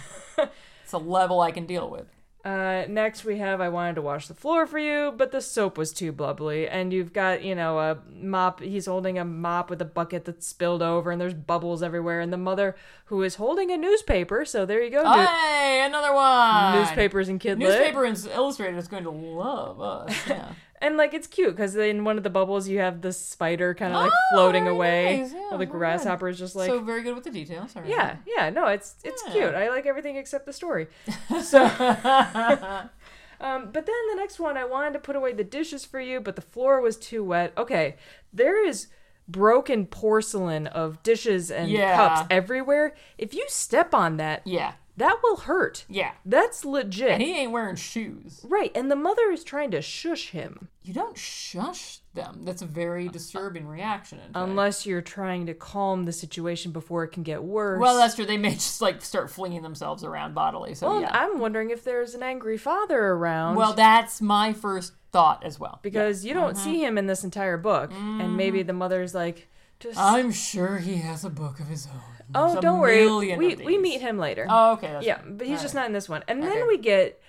it's 0.84 0.92
a 0.92 0.98
level 0.98 1.40
I 1.40 1.50
can 1.50 1.64
deal 1.66 1.88
with. 1.90 2.06
Uh, 2.44 2.84
next, 2.90 3.24
we 3.24 3.38
have 3.38 3.60
I 3.62 3.70
wanted 3.70 3.94
to 3.94 4.02
wash 4.02 4.28
the 4.28 4.34
floor 4.34 4.66
for 4.66 4.78
you, 4.78 5.14
but 5.16 5.32
the 5.32 5.40
soap 5.40 5.78
was 5.78 5.92
too 5.94 6.12
bubbly. 6.12 6.68
And 6.68 6.92
you've 6.92 7.14
got, 7.14 7.42
you 7.42 7.54
know, 7.54 7.78
a 7.78 7.98
mop. 8.14 8.60
He's 8.60 8.84
holding 8.84 9.18
a 9.18 9.24
mop 9.24 9.70
with 9.70 9.80
a 9.80 9.86
bucket 9.86 10.26
that's 10.26 10.46
spilled 10.46 10.82
over, 10.82 11.10
and 11.10 11.18
there's 11.18 11.32
bubbles 11.32 11.82
everywhere. 11.82 12.20
And 12.20 12.30
the 12.30 12.36
mother, 12.36 12.76
who 13.06 13.22
is 13.22 13.36
holding 13.36 13.70
a 13.70 13.78
newspaper, 13.78 14.44
so 14.44 14.66
there 14.66 14.82
you 14.82 14.90
go. 14.90 15.02
Hey, 15.10 15.84
another 15.86 16.12
one. 16.12 16.74
newspapers 16.80 17.30
and 17.30 17.40
kid 17.40 17.58
lit. 17.58 17.70
Newspaper 17.70 18.04
and 18.04 18.28
Illustrated 18.34 18.76
is 18.76 18.88
going 18.88 19.04
to 19.04 19.10
love 19.10 19.80
us. 19.80 20.14
Yeah. 20.28 20.52
And 20.84 20.98
like 20.98 21.14
it's 21.14 21.26
cute 21.26 21.56
because 21.56 21.74
in 21.76 22.04
one 22.04 22.18
of 22.18 22.24
the 22.24 22.30
bubbles 22.30 22.68
you 22.68 22.78
have 22.80 23.00
the 23.00 23.12
spider 23.12 23.74
kind 23.74 23.94
of 23.94 24.02
like 24.02 24.12
Oh, 24.12 24.34
floating 24.34 24.68
away, 24.68 25.20
nice. 25.22 25.32
Yeah, 25.32 25.56
the 25.56 25.64
grasshopper 25.66 26.28
is 26.28 26.38
just 26.38 26.54
like 26.54 26.68
so 26.68 26.80
very 26.80 27.02
good 27.02 27.14
with 27.14 27.24
the 27.24 27.30
details. 27.30 27.74
Right. 27.74 27.86
yeah, 27.88 28.16
yeah. 28.26 28.50
No, 28.50 28.66
it's 28.66 28.96
it's 29.02 29.22
Yeah. 29.26 29.32
cute. 29.32 29.54
I 29.54 29.70
like 29.70 29.86
everything 29.86 30.16
except 30.16 30.44
the 30.46 30.52
story. 30.52 30.88
So, 31.42 31.64
um, 33.40 33.70
but 33.72 33.86
then 33.86 33.94
the 34.10 34.16
next 34.16 34.38
one, 34.38 34.56
I 34.56 34.64
wanted 34.64 34.92
to 34.92 34.98
put 34.98 35.16
away 35.16 35.32
the 35.32 35.44
dishes 35.44 35.84
for 35.84 36.00
you, 36.00 36.20
but 36.20 36.36
the 36.36 36.42
floor 36.42 36.80
was 36.80 36.96
too 36.96 37.24
wet. 37.24 37.52
Okay, 37.56 37.96
there 38.32 38.64
is 38.66 38.88
broken 39.26 39.86
porcelain 39.86 40.66
of 40.66 41.02
dishes 41.02 41.50
and 41.50 41.70
Yeah. 41.70 41.96
cups 41.96 42.26
everywhere. 42.30 42.94
If 43.16 43.32
you 43.34 43.44
step 43.48 43.94
on 43.94 44.18
that, 44.18 44.42
Yeah. 44.44 44.72
That 44.96 45.18
will 45.22 45.36
hurt. 45.38 45.84
Yeah. 45.88 46.12
That's 46.24 46.64
legit. 46.64 47.10
And 47.10 47.22
he 47.22 47.36
ain't 47.38 47.50
wearing 47.52 47.76
shoes. 47.76 48.40
right, 48.48 48.70
and 48.74 48.90
the 48.90 48.96
mother 48.96 49.30
is 49.32 49.42
trying 49.44 49.70
to 49.72 49.82
shush 49.82 50.30
him. 50.30 50.68
You 50.82 50.94
don't 50.94 51.16
shush 51.18 51.98
them. 52.12 52.42
That's 52.44 52.62
a 52.62 52.66
very 52.66 53.08
disturbing 53.08 53.66
reaction. 53.66 54.20
Unless 54.34 54.86
you're 54.86 55.00
trying 55.02 55.46
to 55.46 55.54
calm 55.54 56.04
the 56.04 56.12
situation 56.12 56.70
before 56.72 57.02
it 57.04 57.08
can 57.08 57.22
get 57.22 57.42
worse. 57.42 57.80
Well, 57.80 57.96
that's 57.96 58.14
true. 58.14 58.26
They 58.26 58.36
may 58.36 58.52
just 58.54 58.80
like 58.80 59.02
start 59.02 59.30
flinging 59.30 59.62
themselves 59.62 60.04
around 60.04 60.34
bodily. 60.34 60.74
So 60.74 60.88
Well, 60.88 61.00
yeah. 61.00 61.10
I'm 61.12 61.38
wondering 61.40 61.70
if 61.70 61.82
there's 61.84 62.14
an 62.14 62.22
angry 62.22 62.56
father 62.58 63.02
around. 63.02 63.56
well, 63.56 63.72
that's 63.72 64.20
my 64.20 64.52
first 64.52 64.92
thought 65.10 65.42
as 65.44 65.58
well. 65.58 65.80
because 65.82 66.24
you 66.24 66.34
don't 66.34 66.54
Mm-hmm. 66.54 66.64
see 66.64 66.84
him 66.84 66.98
in 66.98 67.06
this 67.06 67.24
entire 67.24 67.56
book, 67.56 67.90
and 67.92 68.36
maybe 68.36 68.62
the 68.62 68.72
mother's 68.72 69.14
like, 69.14 69.48
just 69.80 69.98
I'm 69.98 70.30
sure 70.30 70.78
he 70.78 70.96
has 70.96 71.24
a 71.24 71.30
book 71.30 71.58
of 71.60 71.66
his 71.68 71.86
own. 71.86 72.00
Oh, 72.34 72.60
don't 72.60 72.80
worry, 72.80 73.06
we 73.36 73.54
we 73.56 73.78
meet 73.78 74.00
him 74.00 74.18
later. 74.18 74.46
Oh, 74.48 74.72
okay. 74.74 74.98
Yeah, 75.02 75.18
fine. 75.18 75.36
but 75.36 75.46
he's 75.46 75.58
All 75.58 75.62
just 75.62 75.74
right. 75.74 75.80
not 75.82 75.86
in 75.88 75.92
this 75.92 76.08
one, 76.08 76.22
and 76.28 76.42
Okay. 76.42 76.48
then 76.54 76.66
we 76.68 76.78
get 76.78 77.20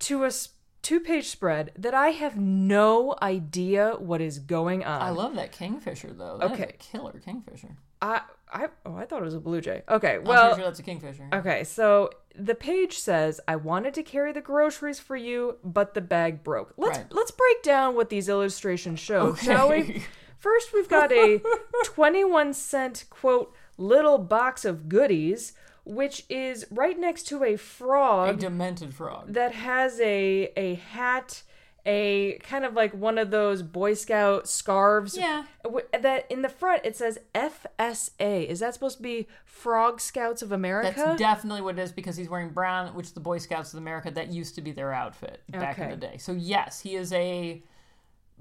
to 0.00 0.24
a 0.24 0.30
two 0.82 1.00
page 1.00 1.28
spread 1.28 1.72
that 1.76 1.94
I 1.94 2.08
have 2.08 2.36
no 2.36 3.14
idea 3.22 3.94
what 3.98 4.20
is 4.20 4.38
going 4.38 4.84
on. 4.84 5.00
I 5.02 5.10
love 5.10 5.34
that 5.36 5.52
kingfisher 5.52 6.12
though. 6.12 6.38
That 6.38 6.52
Okay. 6.52 6.64
a 6.64 6.72
killer 6.72 7.18
kingfisher. 7.24 7.76
I 8.02 8.20
I 8.52 8.68
oh 8.84 8.96
I 8.96 9.06
thought 9.06 9.22
it 9.22 9.24
was 9.24 9.34
a 9.34 9.40
blue 9.40 9.60
jay. 9.60 9.82
Okay, 9.88 10.16
I'm 10.16 10.24
well 10.24 10.54
sure 10.54 10.64
that's 10.64 10.78
a 10.78 10.82
kingfisher. 10.82 11.28
Okay, 11.32 11.64
so 11.64 12.10
the 12.36 12.54
page 12.54 12.98
says, 12.98 13.40
"I 13.48 13.56
wanted 13.56 13.94
to 13.94 14.02
carry 14.02 14.32
the 14.32 14.40
groceries 14.42 14.98
for 15.00 15.16
you, 15.16 15.56
but 15.64 15.94
the 15.94 16.00
bag 16.02 16.42
broke." 16.44 16.74
Let's 16.76 16.98
Right. 16.98 17.06
let's 17.12 17.30
break 17.30 17.62
down 17.62 17.94
what 17.94 18.10
these 18.10 18.28
illustrations 18.28 19.00
show, 19.00 19.34
shall 19.34 19.70
we? 19.70 20.02
First, 20.38 20.74
we've 20.74 20.88
got 20.88 21.10
a 21.12 21.40
21 21.84 22.52
cent 22.52 23.04
quote 23.08 23.54
little 23.76 24.18
box 24.18 24.64
of 24.64 24.88
goodies, 24.88 25.52
which 25.84 26.24
is 26.28 26.66
right 26.70 26.98
next 26.98 27.24
to 27.24 27.44
a 27.44 27.56
frog. 27.56 28.36
A 28.36 28.38
demented 28.40 28.94
frog. 28.94 29.32
that 29.34 29.52
has 29.54 30.00
a 30.00 30.50
a 30.56 30.74
hat, 30.74 31.42
a 31.86 32.38
kind 32.42 32.64
of 32.64 32.72
like 32.74 32.92
one 32.94 33.18
of 33.18 33.30
those 33.30 33.62
Boy 33.62 33.94
Scout 33.94 34.48
scarves. 34.48 35.16
Yeah. 35.16 35.44
w- 35.62 35.84
That 35.92 36.30
in 36.30 36.42
the 36.42 36.48
front 36.48 36.82
it 36.84 36.96
says 36.96 37.18
FSA. 37.34 38.46
Is 38.48 38.60
that 38.60 38.74
supposed 38.74 38.96
to 38.98 39.02
be 39.02 39.26
Frog 39.44 40.00
Scouts 40.00 40.42
of 40.42 40.52
America? 40.52 40.92
That's 40.96 41.18
definitely 41.18 41.62
what 41.62 41.78
it 41.78 41.82
is 41.82 41.92
because 41.92 42.16
he's 42.16 42.28
wearing 42.28 42.50
brown, 42.50 42.94
which 42.94 43.12
the 43.14 43.20
Boy 43.20 43.38
Scouts 43.38 43.72
of 43.74 43.78
America 43.78 44.10
that 44.10 44.28
used 44.28 44.54
to 44.56 44.62
be 44.62 44.72
their 44.72 44.92
outfit 44.92 45.42
back 45.50 45.78
in 45.78 45.90
the 45.90 45.96
day. 45.96 46.16
So 46.18 46.32
yes, 46.32 46.80
he 46.80 46.94
is 46.96 47.12
a 47.12 47.62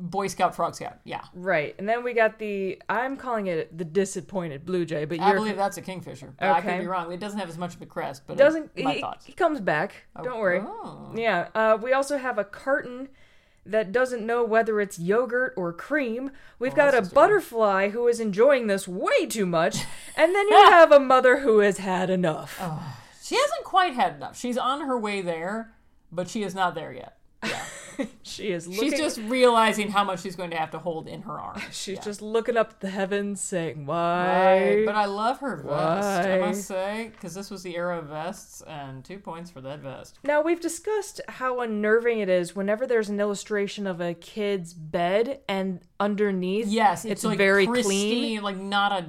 Boy 0.06 0.28
Scout, 0.28 0.54
Frog 0.54 0.76
Scout. 0.76 0.98
Yeah, 1.06 1.22
Right, 1.34 1.74
and 1.80 1.88
then 1.88 2.04
we 2.04 2.14
got 2.14 2.38
the 2.38 2.82
I'm 2.90 3.16
calling 3.16 3.48
it 3.48 3.76
the 3.78 3.86
disappointed 3.86 4.66
blue 4.66 4.84
jay, 4.84 5.06
but 5.06 5.18
I 5.22 5.30
you're 5.30 5.38
believe 5.38 5.56
that's 5.56 5.78
a 5.78 5.82
kingfisher. 5.82 6.34
But 6.38 6.46
I 6.50 6.60
Okay. 6.60 6.74
could 6.76 6.82
be 6.82 6.88
wrong. 6.88 7.12
It 7.14 7.22
doesn't 7.22 7.40
have 7.40 7.48
as 7.48 7.58
much 7.58 7.74
of 7.76 7.82
a 7.82 7.86
crest, 7.86 8.24
but 8.28 8.36
doesn't 8.38 8.72
It, 8.76 8.84
my 8.84 8.94
he, 8.96 9.02
thoughts. 9.02 9.26
he 9.26 9.32
comes 9.32 9.62
back. 9.62 10.06
Don't 10.22 10.40
worry. 10.40 10.60
Oh. 10.62 11.14
Yeah, 11.16 11.48
uh, 11.56 11.78
we 11.82 11.94
also 11.94 12.18
have 12.18 12.38
a 12.38 12.44
carton 12.44 13.08
that 13.66 13.94
doesn't 13.94 14.26
know 14.26 14.44
whether 14.44 14.82
it's 14.82 15.00
yogurt 15.00 15.54
or 15.56 15.72
cream. 15.72 16.32
We've 16.60 16.76
got 16.76 16.94
a 16.94 17.02
butterfly 17.02 17.92
who 17.92 18.06
is 18.10 18.20
enjoying 18.20 18.68
this 18.68 18.90
way 18.90 19.26
too 19.26 19.46
much, 19.46 19.78
and 20.18 20.36
then 20.36 20.50
you 20.50 20.66
have 20.70 20.92
a 20.92 21.00
mother 21.00 21.40
who 21.40 21.60
has 21.60 21.78
had 21.78 22.10
enough. 22.10 22.58
She 23.24 23.36
hasn't 23.36 23.64
quite 23.64 23.94
had 23.94 24.16
enough. 24.16 24.38
She's 24.38 24.58
on 24.58 24.82
her 24.82 25.00
way 25.00 25.22
there, 25.22 25.76
but 26.12 26.30
she 26.30 26.44
is 26.44 26.54
not 26.54 26.76
there 26.76 26.92
yet. 26.92 27.18
She 28.24 28.52
is 28.52 28.68
looking. 28.68 28.92
She's 28.92 29.00
just 29.00 29.18
realizing 29.20 29.90
how 29.92 30.04
much 30.04 30.22
she's 30.22 30.36
going 30.36 30.52
to 30.52 30.58
have 30.58 30.72
to 30.72 30.80
hold 30.80 31.08
in 31.08 31.22
her 31.24 31.40
arms. 31.40 31.62
She's 31.72 31.98
Yeah. 31.98 32.02
just 32.04 32.22
looking 32.22 32.58
up 32.58 32.70
at 32.72 32.80
the 32.80 32.90
heavens, 32.90 33.42
saying, 33.42 33.86
"Why?" 33.86 34.76
Right, 34.78 34.86
but 34.86 34.96
I 34.96 35.06
love 35.06 35.40
her 35.40 35.58
vest, 35.58 36.28
I 36.28 36.40
must 36.40 36.66
say, 36.66 37.12
because 37.12 37.34
this 37.34 37.52
was 37.52 37.64
the 37.64 37.76
era 37.76 38.00
of 38.00 38.06
vests, 38.06 38.62
and 38.68 39.04
two 39.04 39.20
points 39.20 39.52
for 39.52 39.62
that 39.62 39.80
vest. 39.80 40.20
Now, 40.24 40.42
we've 40.42 40.62
discussed 40.62 41.22
how 41.28 41.60
unnerving 41.62 42.20
it 42.20 42.30
is 42.30 42.56
whenever 42.56 42.88
there's 42.88 43.10
an 43.10 43.20
illustration 43.20 43.86
of 43.88 44.00
a 44.02 44.14
kid's 44.14 44.74
bed 44.74 45.42
and 45.48 45.82
underneath 46.00 46.68
Yes, 46.68 47.04
it's, 47.06 47.12
it's 47.12 47.24
like 47.24 47.38
very 47.38 47.68
pristine, 47.68 47.90
clean. 48.40 48.42
like 48.42 48.58
not 48.58 48.92
a 48.94 49.06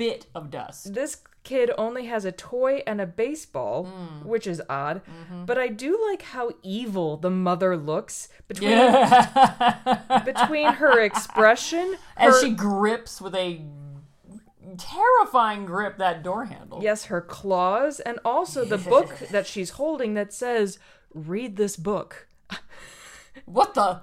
bit 0.00 0.26
of 0.34 0.50
dust. 0.50 0.94
This 0.94 1.12
kid 1.42 1.70
only 1.78 2.04
has 2.06 2.24
a 2.24 2.32
toy 2.32 2.82
and 2.86 3.00
a 3.00 3.06
baseball, 3.06 3.84
Hmm. 3.84 4.28
which 4.28 4.46
is 4.46 4.60
odd. 4.68 5.00
Mm-hmm. 5.04 5.44
But 5.46 5.56
I 5.58 5.68
do 5.68 5.98
like 6.10 6.22
how 6.22 6.50
evil 6.62 7.16
the 7.16 7.30
mother 7.30 7.76
looks 7.76 8.28
between 8.48 8.70
Yeah, 8.72 10.22
between 10.32 10.66
her 10.74 11.00
expression, 11.00 11.96
as 12.16 12.34
her, 12.34 12.40
she 12.42 12.50
grips 12.52 13.20
with 13.20 13.34
a 13.34 13.62
terrifying 14.78 15.66
grip 15.66 15.98
that 15.98 16.22
door 16.22 16.44
handle. 16.46 16.80
yes, 16.82 17.04
her 17.06 17.20
claws, 17.20 18.00
and 18.00 18.18
also 18.24 18.64
the 18.64 18.78
book 18.78 19.18
that 19.30 19.46
she's 19.46 19.70
holding 19.70 20.14
that 20.14 20.32
says, 20.32 20.78
"Read 21.14 21.56
this 21.56 21.76
book." 21.76 22.26
What 23.46 23.74
the? 23.74 24.00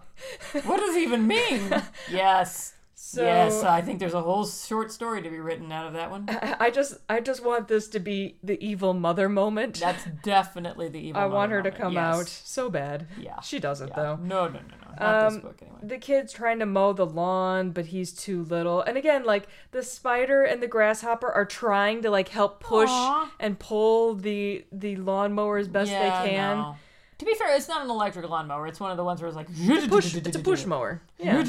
What 0.63 0.79
does 0.79 0.95
it 0.95 1.01
even 1.03 1.27
mean? 1.27 1.69
yes. 2.09 2.73
So- 3.09 3.23
yes, 3.23 3.63
I 3.63 3.79
think 3.79 3.99
there's 3.99 4.13
a 4.13 4.21
whole 4.21 4.45
short 4.45 4.91
story 4.91 5.21
to 5.21 5.29
be 5.29 5.39
written 5.39 5.71
out 5.71 5.87
of 5.87 5.93
that 5.93 6.11
one. 6.11 6.27
I 6.59 6.69
just 6.69 6.95
I 7.07 7.21
just 7.21 7.41
want 7.41 7.69
this 7.69 7.87
to 7.89 8.01
be 8.01 8.35
the 8.43 8.61
evil 8.61 8.93
mother 8.93 9.29
moment. 9.29 9.79
That's 9.79 10.03
definitely 10.23 10.89
the 10.89 10.99
evil. 10.99 11.21
I 11.21 11.25
want 11.27 11.53
her 11.53 11.61
to 11.61 11.71
come 11.71 11.93
moment, 11.93 12.15
out 12.23 12.27
so 12.27 12.69
bad. 12.69 13.07
Yeah. 13.17 13.39
She 13.39 13.59
doesn't 13.59 13.87
Yeah. 13.89 13.95
though. 13.95 14.15
No, 14.17 14.47
no, 14.49 14.59
no, 14.59 14.59
no. 14.59 15.05
Not 15.05 15.23
this 15.29 15.35
Um, 15.35 15.39
book 15.41 15.57
anyway. 15.61 15.77
The 15.83 15.97
kid's 15.99 16.33
trying 16.33 16.59
to 16.59 16.65
mow 16.65 16.91
the 16.91 17.05
lawn, 17.05 17.71
but 17.71 17.85
he's 17.85 18.11
too 18.11 18.43
little. 18.43 18.81
And 18.81 18.97
again, 18.97 19.23
like 19.23 19.47
the 19.71 19.83
spider 19.83 20.43
and 20.43 20.61
the 20.61 20.67
grasshopper 20.67 21.31
are 21.31 21.45
trying 21.45 22.01
to 22.01 22.09
like 22.09 22.27
help 22.27 22.59
push 22.59 22.89
Aw. 22.91 23.31
and 23.39 23.57
pull 23.57 24.15
the 24.15 24.65
the 24.73 24.97
lawnmower 24.97 25.57
as 25.59 25.69
best 25.69 25.91
yeah, 25.91 26.23
they 26.23 26.29
can. 26.31 26.57
no. 26.57 26.75
To 27.19 27.25
be 27.25 27.33
fair, 27.33 27.55
it's 27.55 27.67
not 27.67 27.83
an 27.83 27.89
electric 27.89 28.29
lawnmower. 28.29 28.67
It's 28.67 28.79
one 28.79 28.91
of 28.91 28.97
the 28.97 29.03
ones 29.03 29.21
where 29.21 29.27
it's 29.27 29.35
like 29.35 29.47
Push, 29.89 30.15
it's 30.15 30.35
a 30.35 30.39
push 30.39 30.65
mower. 30.65 31.01
Yeah. 31.17 31.43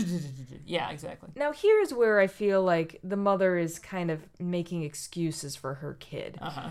Yeah, 0.66 0.90
exactly. 0.90 1.30
Now 1.37 1.52
here's 1.52 1.92
where 1.92 2.20
I 2.20 2.26
feel 2.26 2.62
like 2.62 3.00
the 3.04 3.16
mother 3.16 3.58
is 3.58 3.78
kind 3.78 4.10
of 4.10 4.20
making 4.38 4.82
excuses 4.82 5.56
for 5.56 5.75
her 5.75 5.96
kid. 6.00 6.38
Uh 6.40 6.50
huh. 6.50 6.70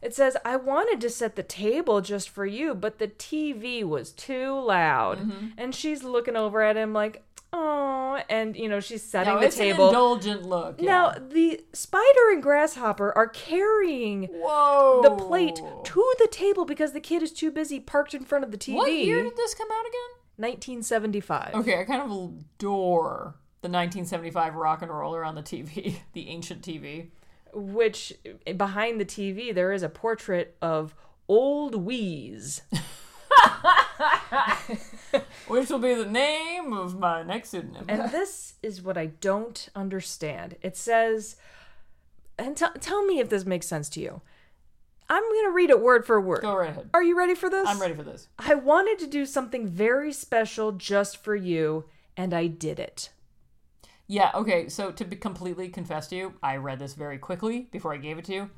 It 0.00 0.14
says, 0.14 0.36
I 0.44 0.56
wanted 0.56 1.00
to 1.00 1.10
set 1.10 1.34
the 1.34 1.42
table 1.42 2.00
just 2.00 2.28
for 2.28 2.46
you, 2.46 2.74
but 2.74 2.98
the 2.98 3.08
TV 3.08 3.82
was 3.82 4.12
too 4.12 4.58
loud. 4.60 5.18
Mm-hmm. 5.18 5.46
And 5.58 5.74
she's 5.74 6.04
looking 6.04 6.36
over 6.36 6.62
at 6.62 6.76
him 6.76 6.92
like, 6.92 7.24
oh, 7.52 8.20
and 8.28 8.56
you 8.56 8.68
know, 8.68 8.80
she's 8.80 9.02
setting 9.02 9.34
No, 9.34 9.40
the 9.40 9.48
table. 9.50 9.84
an 9.84 9.88
indulgent 9.94 10.42
look. 10.44 10.80
Now, 10.80 11.12
yeah. 11.12 11.18
the 11.30 11.60
spider 11.72 12.30
and 12.30 12.42
grasshopper 12.42 13.16
are 13.16 13.28
carrying 13.28 14.24
whoa, 14.24 15.00
the 15.02 15.10
plate 15.10 15.56
to 15.56 16.14
the 16.18 16.28
table 16.30 16.64
because 16.64 16.92
the 16.92 17.00
kid 17.00 17.22
is 17.22 17.32
too 17.32 17.50
busy 17.50 17.80
parked 17.80 18.14
in 18.14 18.24
front 18.24 18.44
of 18.44 18.50
the 18.50 18.58
TV. 18.58 18.74
What 18.74 18.92
year 18.92 19.22
did 19.22 19.36
this 19.36 19.54
come 19.54 19.68
out 19.70 19.86
again? 19.86 20.18
1975. 20.36 21.54
Okay, 21.54 21.80
I 21.80 21.84
kind 21.84 22.02
of 22.02 22.10
adore 22.10 23.34
the 23.60 23.68
1975 23.68 24.54
rock 24.54 24.82
and 24.82 24.90
roller 24.90 25.24
on 25.24 25.34
the 25.34 25.42
TV, 25.42 25.96
the 26.12 26.28
ancient 26.28 26.62
TV. 26.62 27.08
Which 27.54 28.12
behind 28.56 29.00
the 29.00 29.04
TV 29.04 29.54
there 29.54 29.72
is 29.72 29.82
a 29.82 29.88
portrait 29.88 30.56
of 30.60 30.94
Old 31.28 31.74
Wheeze. 31.74 32.62
Which 35.48 35.70
will 35.70 35.78
be 35.78 35.94
the 35.94 36.06
name 36.06 36.72
of 36.72 36.98
my 36.98 37.22
next 37.22 37.50
pseudonym. 37.50 37.86
And 37.88 38.10
this 38.12 38.54
is 38.62 38.82
what 38.82 38.96
I 38.96 39.06
don't 39.06 39.68
understand. 39.74 40.56
It 40.62 40.76
says, 40.76 41.36
and 42.38 42.56
t- 42.56 42.66
tell 42.80 43.04
me 43.04 43.18
if 43.18 43.28
this 43.28 43.44
makes 43.44 43.66
sense 43.66 43.88
to 43.90 44.00
you. 44.00 44.20
I'm 45.10 45.22
going 45.22 45.44
to 45.46 45.52
read 45.52 45.70
it 45.70 45.80
word 45.80 46.04
for 46.04 46.20
word. 46.20 46.42
Go 46.42 46.54
right 46.54 46.70
ahead. 46.70 46.90
Are 46.92 47.02
you 47.02 47.16
ready 47.16 47.34
for 47.34 47.48
this? 47.48 47.66
I'm 47.66 47.80
ready 47.80 47.94
for 47.94 48.02
this. 48.02 48.28
I 48.38 48.54
wanted 48.54 48.98
to 48.98 49.06
do 49.06 49.24
something 49.24 49.66
very 49.66 50.12
special 50.12 50.72
just 50.72 51.16
for 51.16 51.34
you, 51.34 51.86
and 52.14 52.34
I 52.34 52.46
did 52.46 52.78
it. 52.78 53.08
Yeah, 54.06 54.30
okay, 54.34 54.68
so 54.68 54.90
to 54.90 55.04
be 55.04 55.16
completely 55.16 55.68
confess 55.68 56.08
to 56.08 56.16
you, 56.16 56.34
I 56.42 56.56
read 56.56 56.78
this 56.78 56.94
very 56.94 57.18
quickly 57.18 57.68
before 57.70 57.94
I 57.94 57.98
gave 57.98 58.18
it 58.18 58.24
to 58.26 58.34
you. 58.34 58.50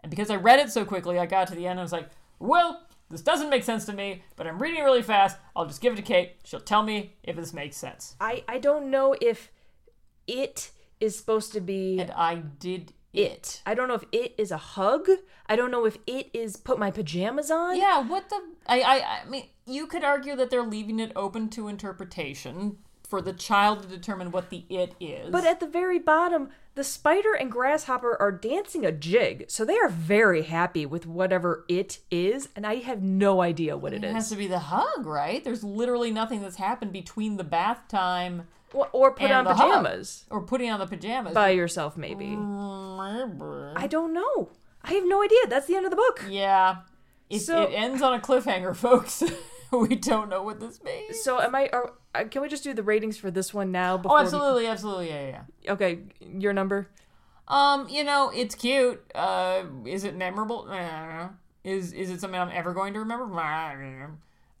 And 0.00 0.10
because 0.10 0.30
I 0.30 0.36
read 0.36 0.60
it 0.60 0.70
so 0.70 0.84
quickly, 0.84 1.18
I 1.18 1.26
got 1.26 1.48
to 1.48 1.54
the 1.54 1.66
end 1.66 1.72
and 1.72 1.80
I 1.80 1.82
was 1.82 1.92
like, 1.92 2.08
well, 2.38 2.82
this 3.10 3.22
doesn't 3.22 3.50
make 3.50 3.64
sense 3.64 3.84
to 3.86 3.92
me, 3.92 4.22
but 4.36 4.46
I'm 4.46 4.58
reading 4.58 4.80
it 4.80 4.84
really 4.84 5.02
fast. 5.02 5.38
I'll 5.56 5.66
just 5.66 5.80
give 5.80 5.94
it 5.94 5.96
to 5.96 6.02
Kate. 6.02 6.36
She'll 6.44 6.60
tell 6.60 6.82
me 6.82 7.16
if 7.22 7.36
this 7.36 7.52
makes 7.52 7.76
sense. 7.76 8.16
I, 8.20 8.44
I 8.48 8.58
don't 8.58 8.90
know 8.90 9.16
if 9.20 9.50
it 10.26 10.70
is 11.00 11.16
supposed 11.16 11.52
to 11.54 11.60
be 11.60 11.98
And 11.98 12.10
I 12.10 12.36
did 12.36 12.92
it. 13.12 13.62
I 13.64 13.74
don't 13.74 13.88
know 13.88 13.94
if 13.94 14.04
it 14.12 14.34
is 14.36 14.50
a 14.50 14.58
hug. 14.58 15.08
I 15.46 15.56
don't 15.56 15.70
know 15.70 15.86
if 15.86 15.96
it 16.06 16.28
is 16.34 16.56
put 16.56 16.78
my 16.78 16.90
pajamas 16.90 17.50
on. 17.50 17.76
Yeah, 17.76 18.00
what 18.06 18.28
the 18.28 18.40
I, 18.66 18.80
I 18.80 19.20
I 19.22 19.28
mean, 19.28 19.46
you 19.66 19.86
could 19.86 20.04
argue 20.04 20.36
that 20.36 20.50
they're 20.50 20.62
leaving 20.62 21.00
it 21.00 21.12
open 21.16 21.48
to 21.50 21.68
interpretation. 21.68 22.78
For 23.08 23.20
the 23.22 23.32
child 23.32 23.82
to 23.82 23.88
determine 23.88 24.30
what 24.30 24.50
the 24.50 24.64
it 24.68 24.94
is. 25.00 25.30
But 25.30 25.44
at 25.46 25.60
the 25.60 25.66
very 25.66 25.98
bottom, 25.98 26.50
the 26.74 26.84
spider 26.84 27.32
and 27.34 27.50
grasshopper 27.50 28.16
are 28.20 28.30
dancing 28.30 28.84
a 28.84 28.92
jig, 28.92 29.46
so 29.48 29.64
they 29.64 29.76
are 29.78 29.88
very 29.88 30.42
happy 30.42 30.84
with 30.86 31.06
whatever 31.06 31.64
it 31.68 31.98
is, 32.10 32.50
and 32.54 32.66
I 32.66 32.76
have 32.76 33.02
no 33.02 33.40
idea 33.40 33.76
what 33.76 33.92
it 33.94 34.04
it 34.04 34.12
has 34.12 34.28
to 34.28 34.36
be 34.36 34.46
the 34.46 34.58
hug, 34.58 35.06
right? 35.06 35.42
There's 35.42 35.64
literally 35.64 36.10
nothing 36.12 36.42
that's 36.42 36.56
happened 36.56 36.92
between 36.92 37.36
the 37.38 37.44
bath 37.44 37.88
time 37.88 38.46
Or, 38.72 38.88
or 38.92 39.12
put 39.12 39.30
on 39.30 39.44
the 39.44 39.54
hug. 39.54 39.68
pajamas 39.70 40.24
or 40.30 40.42
putting 40.42 40.70
on 40.70 40.78
the 40.78 40.86
pajamas. 40.86 41.32
by 41.34 41.50
yourself, 41.50 41.96
maybe. 41.96 42.26
I 42.36 43.86
don't 43.88 44.12
know. 44.12 44.50
I 44.84 44.92
have 44.92 45.04
no 45.06 45.22
idea. 45.22 45.38
That's 45.48 45.66
the 45.66 45.74
end 45.76 45.84
of 45.86 45.90
the 45.90 45.96
book. 45.96 46.24
Yeah. 46.28 46.76
It, 47.30 47.40
So- 47.40 47.62
it 47.64 47.72
ends 47.74 48.02
on 48.02 48.14
a 48.14 48.20
cliffhanger, 48.20 48.76
folks. 48.76 49.22
we 49.72 49.94
don't 49.96 50.28
know 50.28 50.42
what 50.42 50.60
this 50.60 50.82
means. 50.82 51.22
So, 51.22 51.40
am 51.40 51.54
I? 51.54 51.68
Are, 51.72 51.92
uh, 52.14 52.24
can 52.24 52.42
we 52.42 52.48
just 52.48 52.64
do 52.64 52.72
the 52.74 52.82
ratings 52.82 53.16
for 53.18 53.30
this 53.30 53.52
one 53.52 53.70
now? 53.72 53.96
Before 53.96 54.16
Oh, 54.18 54.20
we- 54.20 54.24
absolutely, 54.26 54.66
absolutely, 54.66 55.08
yeah, 55.08 55.26
yeah. 55.28 55.40
yeah. 55.62 55.72
okay, 55.72 55.98
your 56.20 56.52
number. 56.52 56.88
Um, 57.48 57.88
you 57.88 58.04
know, 58.04 58.30
it's 58.34 58.54
cute. 58.54 59.02
Uh, 59.14 59.64
is 59.86 60.04
it 60.04 60.16
memorable? 60.16 60.68
Is 61.64 61.92
is 61.92 62.10
it 62.10 62.20
something 62.20 62.38
I'm 62.38 62.50
ever 62.52 62.72
going 62.72 62.92
to 62.94 63.00
remember? 63.00 63.24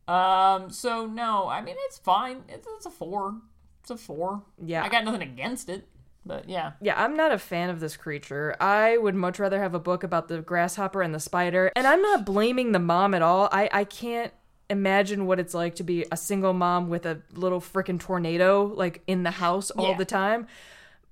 Um, 0.08 0.70
so 0.70 1.06
no, 1.06 1.48
I 1.48 1.60
mean 1.60 1.76
it's 1.86 1.98
fine. 1.98 2.42
It's, 2.48 2.66
it's 2.76 2.86
a 2.86 2.90
four. 2.90 3.36
It's 3.82 3.90
a 3.90 3.96
four. 3.96 4.42
Yeah. 4.62 4.82
I 4.82 4.88
got 4.88 5.04
nothing 5.04 5.22
against 5.22 5.68
it, 5.68 5.86
but 6.24 6.48
yeah. 6.48 6.72
Yeah, 6.80 7.02
I'm 7.02 7.14
not 7.16 7.30
a 7.30 7.38
fan 7.38 7.68
of 7.70 7.80
this 7.80 7.96
creature. 7.96 8.56
I 8.60 8.96
would 8.96 9.14
much 9.14 9.38
rather 9.38 9.60
have 9.60 9.74
a 9.74 9.78
book 9.78 10.02
about 10.02 10.28
the 10.28 10.40
grasshopper 10.40 11.02
and 11.02 11.14
the 11.14 11.20
spider. 11.20 11.70
And 11.76 11.86
I'm 11.86 12.00
not 12.02 12.24
blaming 12.24 12.72
the 12.72 12.78
mom 12.78 13.12
at 13.14 13.20
all. 13.22 13.48
I, 13.52 13.68
I 13.70 13.84
can't 13.84 14.32
imagine 14.70 15.26
what 15.26 15.38
it's 15.40 15.54
like 15.54 15.74
to 15.76 15.82
be 15.82 16.04
a 16.12 16.16
single 16.16 16.52
mom 16.52 16.88
with 16.88 17.06
a 17.06 17.22
little 17.32 17.60
freaking 17.60 17.98
tornado 17.98 18.64
like 18.66 19.02
in 19.06 19.22
the 19.22 19.30
house 19.32 19.70
all 19.70 19.88
Yeah. 19.90 19.96
the 19.96 20.04
time. 20.04 20.46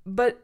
But 0.05 0.43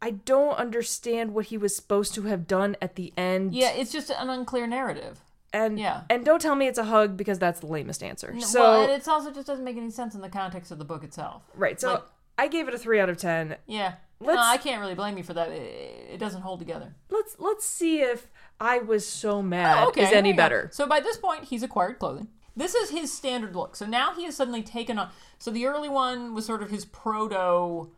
I 0.00 0.10
don't 0.10 0.54
understand 0.56 1.32
what 1.34 1.46
he 1.46 1.56
was 1.56 1.74
supposed 1.74 2.14
to 2.14 2.22
have 2.22 2.46
done 2.46 2.76
at 2.82 2.96
the 2.96 3.12
end. 3.16 3.54
Yeah, 3.54 3.70
it's 3.70 3.92
just 3.92 4.10
an 4.10 4.28
unclear 4.30 4.66
narrative. 4.66 5.20
And 5.54 5.78
yeah. 5.78 6.02
and 6.08 6.24
don't 6.24 6.40
tell 6.40 6.54
me 6.54 6.66
it's 6.66 6.78
a 6.78 6.84
hug 6.84 7.16
because 7.16 7.38
that's 7.38 7.60
the 7.60 7.66
lamest 7.66 8.02
answer. 8.02 8.34
So 8.40 8.62
well, 8.62 8.90
it's 8.90 9.06
also 9.06 9.30
just 9.30 9.46
doesn't 9.46 9.64
make 9.64 9.76
any 9.76 9.90
sense 9.90 10.14
in 10.14 10.20
the 10.22 10.28
context 10.30 10.70
of 10.72 10.78
the 10.78 10.84
book 10.84 11.04
itself. 11.04 11.42
right. 11.54 11.80
So 11.80 11.92
like- 11.94 12.02
I 12.38 12.48
gave 12.48 12.66
it 12.66 12.72
a 12.74 12.78
3 12.78 12.98
out 12.98 13.10
of 13.10 13.18
10. 13.18 13.56
Yeah. 13.66 13.94
Let's- 14.18 14.36
no, 14.36 14.42
I 14.42 14.56
can't 14.56 14.80
really 14.80 14.94
blame 14.94 15.18
you 15.18 15.22
for 15.24 15.34
that. 15.34 15.50
It, 15.50 16.12
it 16.14 16.18
doesn't 16.18 16.40
hold 16.42 16.58
together. 16.60 16.94
Let's 17.10 17.36
let's 17.38 17.64
see 17.66 18.00
if 18.00 18.28
I 18.60 18.78
was 18.78 19.06
so 19.06 19.42
mad 19.42 19.84
Oh, 19.84 19.88
okay, 19.88 20.04
is 20.04 20.12
any 20.12 20.32
better. 20.32 20.70
So 20.72 20.86
by 20.86 21.00
this 21.00 21.16
point, 21.18 21.44
he's 21.44 21.62
acquired 21.62 21.98
clothing. 21.98 22.28
This 22.56 22.74
is 22.74 22.90
his 22.90 23.12
standard 23.12 23.54
look. 23.56 23.76
So 23.76 23.86
now 23.86 24.14
he 24.14 24.24
has 24.24 24.36
suddenly 24.36 24.62
taken 24.62 24.98
on. 24.98 25.10
So 25.38 25.50
the 25.50 25.66
early 25.66 25.88
one 25.88 26.34
was 26.34 26.44
sort 26.46 26.62
of 26.62 26.70
his 26.70 26.84
proto. 26.84 27.90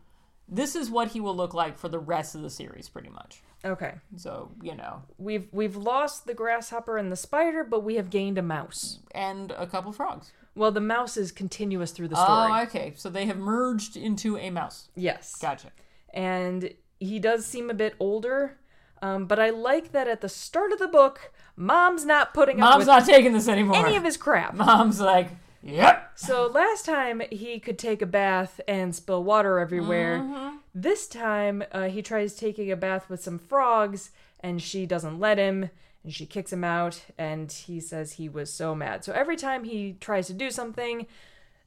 This 0.48 0.76
is 0.76 0.90
what 0.90 1.08
he 1.08 1.20
will 1.20 1.34
look 1.34 1.54
like 1.54 1.78
for 1.78 1.88
the 1.88 1.98
rest 1.98 2.34
of 2.34 2.42
the 2.42 2.50
series, 2.50 2.88
pretty 2.88 3.08
much. 3.08 3.42
Okay. 3.64 3.94
So 4.16 4.50
you 4.62 4.74
know, 4.74 5.02
We've 5.18 5.48
we've 5.52 5.74
lost 5.76 6.26
the 6.26 6.34
grasshopper 6.34 6.98
and 6.98 7.10
the 7.10 7.16
spider, 7.16 7.64
but 7.64 7.80
we 7.82 7.94
have 7.96 8.10
gained 8.10 8.36
a 8.38 8.42
mouse. 8.42 8.98
and 9.12 9.50
a 9.52 9.66
couple 9.66 9.90
frogs. 9.92 10.32
Well, 10.54 10.70
the 10.70 10.80
mouse 10.80 11.16
is 11.16 11.32
continuous 11.32 11.90
through 11.90 12.08
the 12.08 12.16
story. 12.16 12.52
Oh, 12.52 12.62
okay. 12.64 12.92
So 12.96 13.08
they 13.10 13.26
have 13.26 13.38
merged 13.38 13.96
into 13.96 14.36
a 14.38 14.50
mouse. 14.50 14.88
yes. 14.94 15.34
Gotcha. 15.40 15.72
And 16.12 16.72
he 17.00 17.18
does 17.18 17.44
seem 17.44 17.70
a 17.70 17.74
bit 17.74 17.94
older, 17.98 18.56
um, 19.02 19.26
but 19.26 19.40
I 19.40 19.50
like 19.50 19.90
that 19.92 20.06
at 20.06 20.20
the 20.20 20.28
start 20.28 20.70
of 20.72 20.78
the 20.78 20.86
book, 20.86 21.32
Mom's 21.56 22.04
not 22.04 22.34
putting 22.34 22.60
up 22.60 22.70
Mom's 22.70 22.78
with 22.78 22.86
not 22.88 23.06
taking 23.06 23.32
this 23.32 23.48
anymore. 23.48 23.76
any 23.76 23.96
of 23.96 24.04
his 24.04 24.16
crap. 24.16 24.54
Mom's 24.54 25.00
like, 25.00 25.30
yep. 25.62 26.12
So 26.16 26.46
last 26.46 26.84
time 26.84 27.22
he 27.30 27.58
could 27.60 27.78
take 27.78 28.02
a 28.02 28.06
bath 28.06 28.60
and 28.66 28.94
spill 28.94 29.22
water 29.22 29.58
everywhere. 29.58 30.18
Mm-hmm. 30.18 30.56
This 30.74 31.06
time 31.06 31.62
uh, 31.72 31.88
he 31.88 32.02
tries 32.02 32.34
taking 32.34 32.70
a 32.70 32.76
bath 32.76 33.08
with 33.08 33.22
some 33.22 33.38
frogs, 33.38 34.10
and 34.40 34.60
she 34.60 34.86
doesn't 34.86 35.20
let 35.20 35.38
him. 35.38 35.70
And 36.02 36.12
she 36.12 36.26
kicks 36.26 36.52
him 36.52 36.64
out, 36.64 37.02
and 37.16 37.50
he 37.50 37.80
says 37.80 38.12
he 38.14 38.28
was 38.28 38.52
so 38.52 38.74
mad. 38.74 39.04
So 39.04 39.12
every 39.12 39.36
time 39.36 39.64
he 39.64 39.96
tries 40.00 40.26
to 40.26 40.34
do 40.34 40.50
something, 40.50 41.06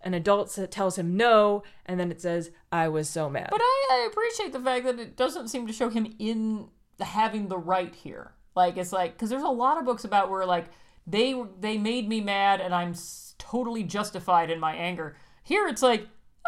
an 0.01 0.13
adult 0.13 0.51
sa- 0.51 0.67
tells 0.67 0.97
him 0.97 1.17
no, 1.17 1.63
and 1.87 1.99
then 1.99 2.11
it 2.11 2.21
says, 2.21 2.51
"I 2.71 2.87
was 2.87 3.09
so 3.09 3.29
mad." 3.31 3.47
But 3.49 3.61
I, 3.63 3.87
I 3.91 4.07
appreciate 4.11 4.53
the 4.53 4.59
fact 4.59 4.85
that 4.85 4.99
it 4.99 5.15
doesn't 5.17 5.47
seem 5.47 5.65
to 5.65 5.73
show 5.73 5.89
him 5.89 6.13
in 6.19 6.67
having 6.99 7.47
the 7.47 7.57
right 7.57 7.95
here. 7.95 8.33
Like 8.57 8.75
it's 8.77 8.91
like 8.91 9.13
because 9.13 9.29
there's 9.29 9.43
a 9.43 9.47
lot 9.63 9.77
of 9.77 9.85
books 9.85 10.03
about 10.03 10.29
where 10.31 10.45
like 10.45 10.65
they 11.05 11.39
they 11.59 11.77
made 11.77 12.09
me 12.09 12.19
mad 12.21 12.59
and 12.59 12.73
I'm 12.73 12.93
totally 13.37 13.83
justified 13.83 14.49
in 14.49 14.59
my 14.59 14.73
anger. 14.75 15.15
Here 15.43 15.67
it's 15.67 15.81
like, 15.83 16.07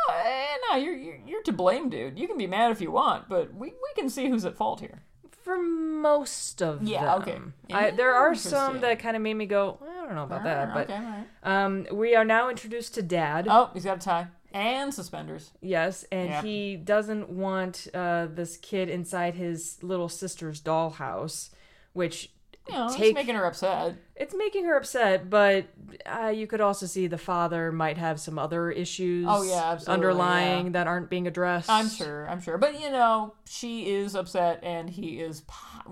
oh, 0.09 0.13
eh, 0.25 0.55
no, 0.69 0.77
you're, 0.77 0.95
you're 0.97 1.19
you're 1.27 1.43
to 1.43 1.51
blame, 1.53 1.89
dude. 1.89 2.17
You 2.19 2.27
can 2.27 2.37
be 2.37 2.47
mad 2.47 2.71
if 2.71 2.81
you 2.81 2.91
want, 2.91 3.29
but 3.29 3.53
we 3.53 3.67
we 3.67 3.91
can 3.95 4.09
see 4.09 4.27
who's 4.27 4.43
at 4.43 4.57
fault 4.57 4.79
here. 4.79 5.03
For 5.43 5.57
most 5.57 6.61
of 6.61 6.83
Yeah, 6.83 7.17
them, 7.19 7.53
okay. 7.69 7.75
I, 7.87 7.91
there 7.91 8.13
are 8.13 8.35
some 8.35 8.81
that 8.81 8.99
kind 8.99 9.15
of 9.15 9.21
made 9.21 9.35
me 9.35 9.45
go, 9.45 9.79
"I 9.81 10.05
don't 10.05 10.15
know 10.15 10.23
about 10.23 10.43
that." 10.43 10.73
But 10.73 10.89
okay, 10.89 10.99
right. 10.99 11.25
um, 11.43 11.87
we 11.91 12.15
are 12.15 12.25
now 12.25 12.49
introduced 12.49 12.93
to 12.95 13.01
Dad. 13.01 13.47
Oh, 13.49 13.69
he's 13.73 13.85
got 13.85 13.97
a 13.97 14.01
tie 14.01 14.27
and 14.51 14.93
suspenders. 14.93 15.51
Yes, 15.61 16.05
and 16.11 16.29
Yeah. 16.29 16.41
he 16.41 16.75
doesn't 16.75 17.29
want 17.29 17.87
uh, 17.93 18.27
this 18.29 18.57
kid 18.57 18.89
inside 18.89 19.35
his 19.35 19.81
little 19.83 20.09
sister's 20.09 20.61
dollhouse, 20.61 21.49
which 21.99 22.31
You 22.67 22.73
know, 22.75 22.85
it's 22.87 22.97
making 22.97 23.35
her 23.35 23.45
upset. 23.45 23.95
it's 24.15 24.33
making 24.33 24.63
her 24.65 24.75
upset. 24.77 25.29
But 25.29 25.65
uh, 26.05 26.27
you 26.33 26.47
could 26.47 26.61
also 26.61 26.85
see 26.85 27.07
the 27.07 27.17
father 27.17 27.71
might 27.71 27.97
have 27.97 28.19
some 28.19 28.39
other 28.39 28.71
issues. 28.71 29.25
Oh, 29.27 29.43
yeah, 29.43 29.77
underlying 29.87 30.67
yeah. 30.67 30.71
that 30.71 30.87
aren't 30.87 31.09
being 31.09 31.27
addressed. 31.27 31.69
I'm 31.69 31.89
sure, 31.89 32.27
I'm 32.29 32.41
sure. 32.41 32.57
But 32.57 32.79
you 32.79 32.89
know, 32.89 33.33
she 33.45 33.89
is 33.89 34.15
upset, 34.15 34.59
and 34.63 34.89
he 34.89 35.19
is. 35.19 35.43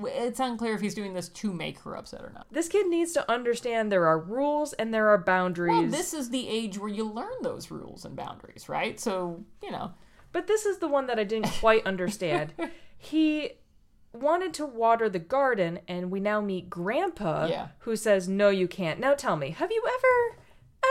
It's 0.05 0.39
unclear 0.39 0.75
if 0.75 0.81
he's 0.81 0.93
doing 0.93 1.13
this 1.13 1.27
to 1.29 1.51
make 1.51 1.79
her 1.79 1.95
upset 1.97 2.21
or 2.21 2.31
not. 2.33 2.45
This 2.51 2.69
kid 2.69 2.87
needs 2.87 3.11
to 3.13 3.29
understand 3.29 3.91
there 3.91 4.05
are 4.07 4.19
rules 4.19 4.73
and 4.73 4.93
there 4.93 5.09
are 5.09 5.17
boundaries. 5.17 5.71
Well, 5.71 5.87
this 5.87 6.13
is 6.13 6.29
the 6.29 6.47
age 6.47 6.77
where 6.77 6.89
you 6.89 7.03
learn 7.03 7.37
those 7.41 7.69
rules 7.71 8.05
and 8.05 8.15
boundaries, 8.15 8.69
right? 8.69 8.99
So 8.99 9.43
you 9.61 9.71
know, 9.71 9.93
But 10.31 10.47
this 10.47 10.65
is 10.65 10.77
the 10.77 10.87
one 10.87 11.07
that 11.07 11.19
I 11.19 11.23
didn't 11.25 11.51
quite 11.59 11.85
understand. 11.85 12.53
he 12.97 13.51
wanted 14.13 14.53
to 14.55 14.65
water 14.65 15.09
the 15.09 15.19
garden, 15.19 15.79
and 15.87 16.09
we 16.11 16.19
now 16.19 16.41
meet 16.41 16.69
Grandpa, 16.69 17.45
Yeah. 17.47 17.67
who 17.79 17.95
says, 17.95 18.27
No, 18.27 18.49
you 18.49 18.67
can't. 18.67 18.99
Now 18.99 19.13
tell 19.13 19.35
me, 19.35 19.51
have 19.51 19.71
you 19.71 19.83
ever, 19.87 20.37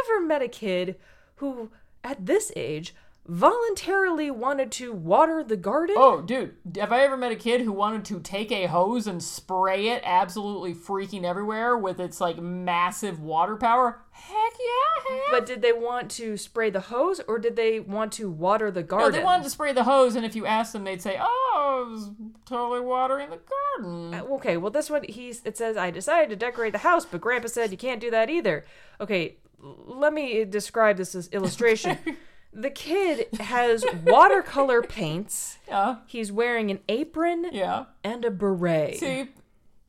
ever 0.05 0.26
met 0.26 0.42
a 0.42 0.48
kid 0.48 0.96
who, 1.37 1.70
at 2.05 2.26
this 2.26 2.52
age, 2.57 2.94
voluntarily 3.27 4.31
wanted 4.31 4.71
to 4.73 4.93
water 4.93 5.43
the 5.43 5.57
garden? 5.57 5.97
oh, 5.99 6.23
dude, 6.23 6.55
have 6.79 6.93
I 6.93 7.01
ever 7.03 7.17
met 7.17 7.33
a 7.33 7.37
kid 7.37 7.61
who 7.61 7.73
wanted 7.73 8.05
to 8.07 8.21
take 8.21 8.53
a 8.53 8.67
hose 8.67 9.07
and 9.07 9.23
spray 9.23 9.89
it, 9.89 10.03
absolutely 10.05 10.75
freaking 10.75 11.25
everywhere 11.25 11.77
with 11.77 12.01
its 12.01 12.21
like 12.21 12.39
massive 12.39 13.21
water 13.21 13.57
power? 13.57 14.01
Heck 14.11 14.35
yeah! 14.35 15.17
heck 15.17 15.23
But 15.31 15.47
did 15.47 15.62
they 15.62 15.73
want 15.73 16.11
to 16.12 16.37
spray 16.37 16.71
the 16.71 16.81
hose, 16.81 17.21
or 17.29 17.39
did 17.39 17.57
they 17.57 17.81
want 17.81 18.12
to 18.12 18.31
water 18.31 18.71
the 18.71 18.83
garden? 18.83 19.12
No, 19.12 19.19
they 19.19 19.25
wanted 19.25 19.45
to 19.45 19.51
spray 19.51 19.73
the 19.73 19.85
hose, 19.85 20.17
and 20.17 20.25
if 20.25 20.35
you 20.35 20.47
asked 20.47 20.73
them, 20.73 20.85
they'd 20.85 21.03
say, 21.03 21.19
"Oh, 21.21 21.85
I 21.87 21.91
was 21.91 22.11
totally 22.45 22.81
watering 22.81 23.31
the 23.31 23.41
garden." 23.79 24.15
Uh, 24.15 24.25
okay, 24.35 24.57
well, 24.57 24.71
this 24.71 24.89
one 24.89 25.05
he's 25.05 25.43
it 25.45 25.59
says 25.59 25.77
I 25.77 25.91
decided 25.91 26.31
to 26.31 26.37
decorate 26.37 26.73
the 26.73 26.79
house, 26.79 27.05
but 27.05 27.21
Grandpa 27.21 27.49
said 27.49 27.71
you 27.71 27.77
can't 27.77 28.01
do 28.01 28.11
that 28.11 28.31
either. 28.31 28.65
Okay, 29.01 29.37
let 29.61 30.12
me 30.12 30.45
describe 30.45 30.97
this 30.97 31.15
as 31.15 31.29
illustration. 31.29 31.99
the 32.52 32.70
kid 32.70 33.26
has 33.40 33.85
watercolor 34.04 34.82
paints. 34.82 35.59
Yeah, 35.68 35.96
He's 36.06 36.32
wearing 36.32 36.70
an 36.70 36.80
apron 36.88 37.48
yeah. 37.52 37.85
and 38.02 38.24
a 38.24 38.30
beret. 38.30 38.98
See, 38.98 39.28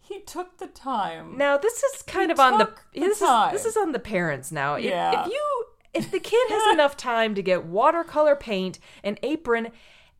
he 0.01 0.19
took 0.21 0.57
the 0.57 0.67
time. 0.67 1.37
Now 1.37 1.57
this 1.57 1.83
is 1.83 2.01
kind 2.03 2.31
of 2.31 2.39
on 2.39 2.57
the, 2.57 2.65
took 2.65 2.81
the 2.93 2.99
this 3.01 3.19
time. 3.19 3.55
is 3.55 3.63
this 3.63 3.71
is 3.73 3.77
on 3.77 3.91
the 3.91 3.99
parents 3.99 4.51
now. 4.51 4.75
If, 4.75 4.85
Yeah. 4.85 5.21
if 5.25 5.27
you 5.31 5.65
if 5.93 6.11
the 6.11 6.19
kid 6.19 6.49
has 6.49 6.73
enough 6.73 6.95
time 6.97 7.33
to 7.35 7.41
get 7.41 7.65
watercolor 7.65 8.35
paint, 8.35 8.79
an 9.03 9.17
apron, 9.23 9.69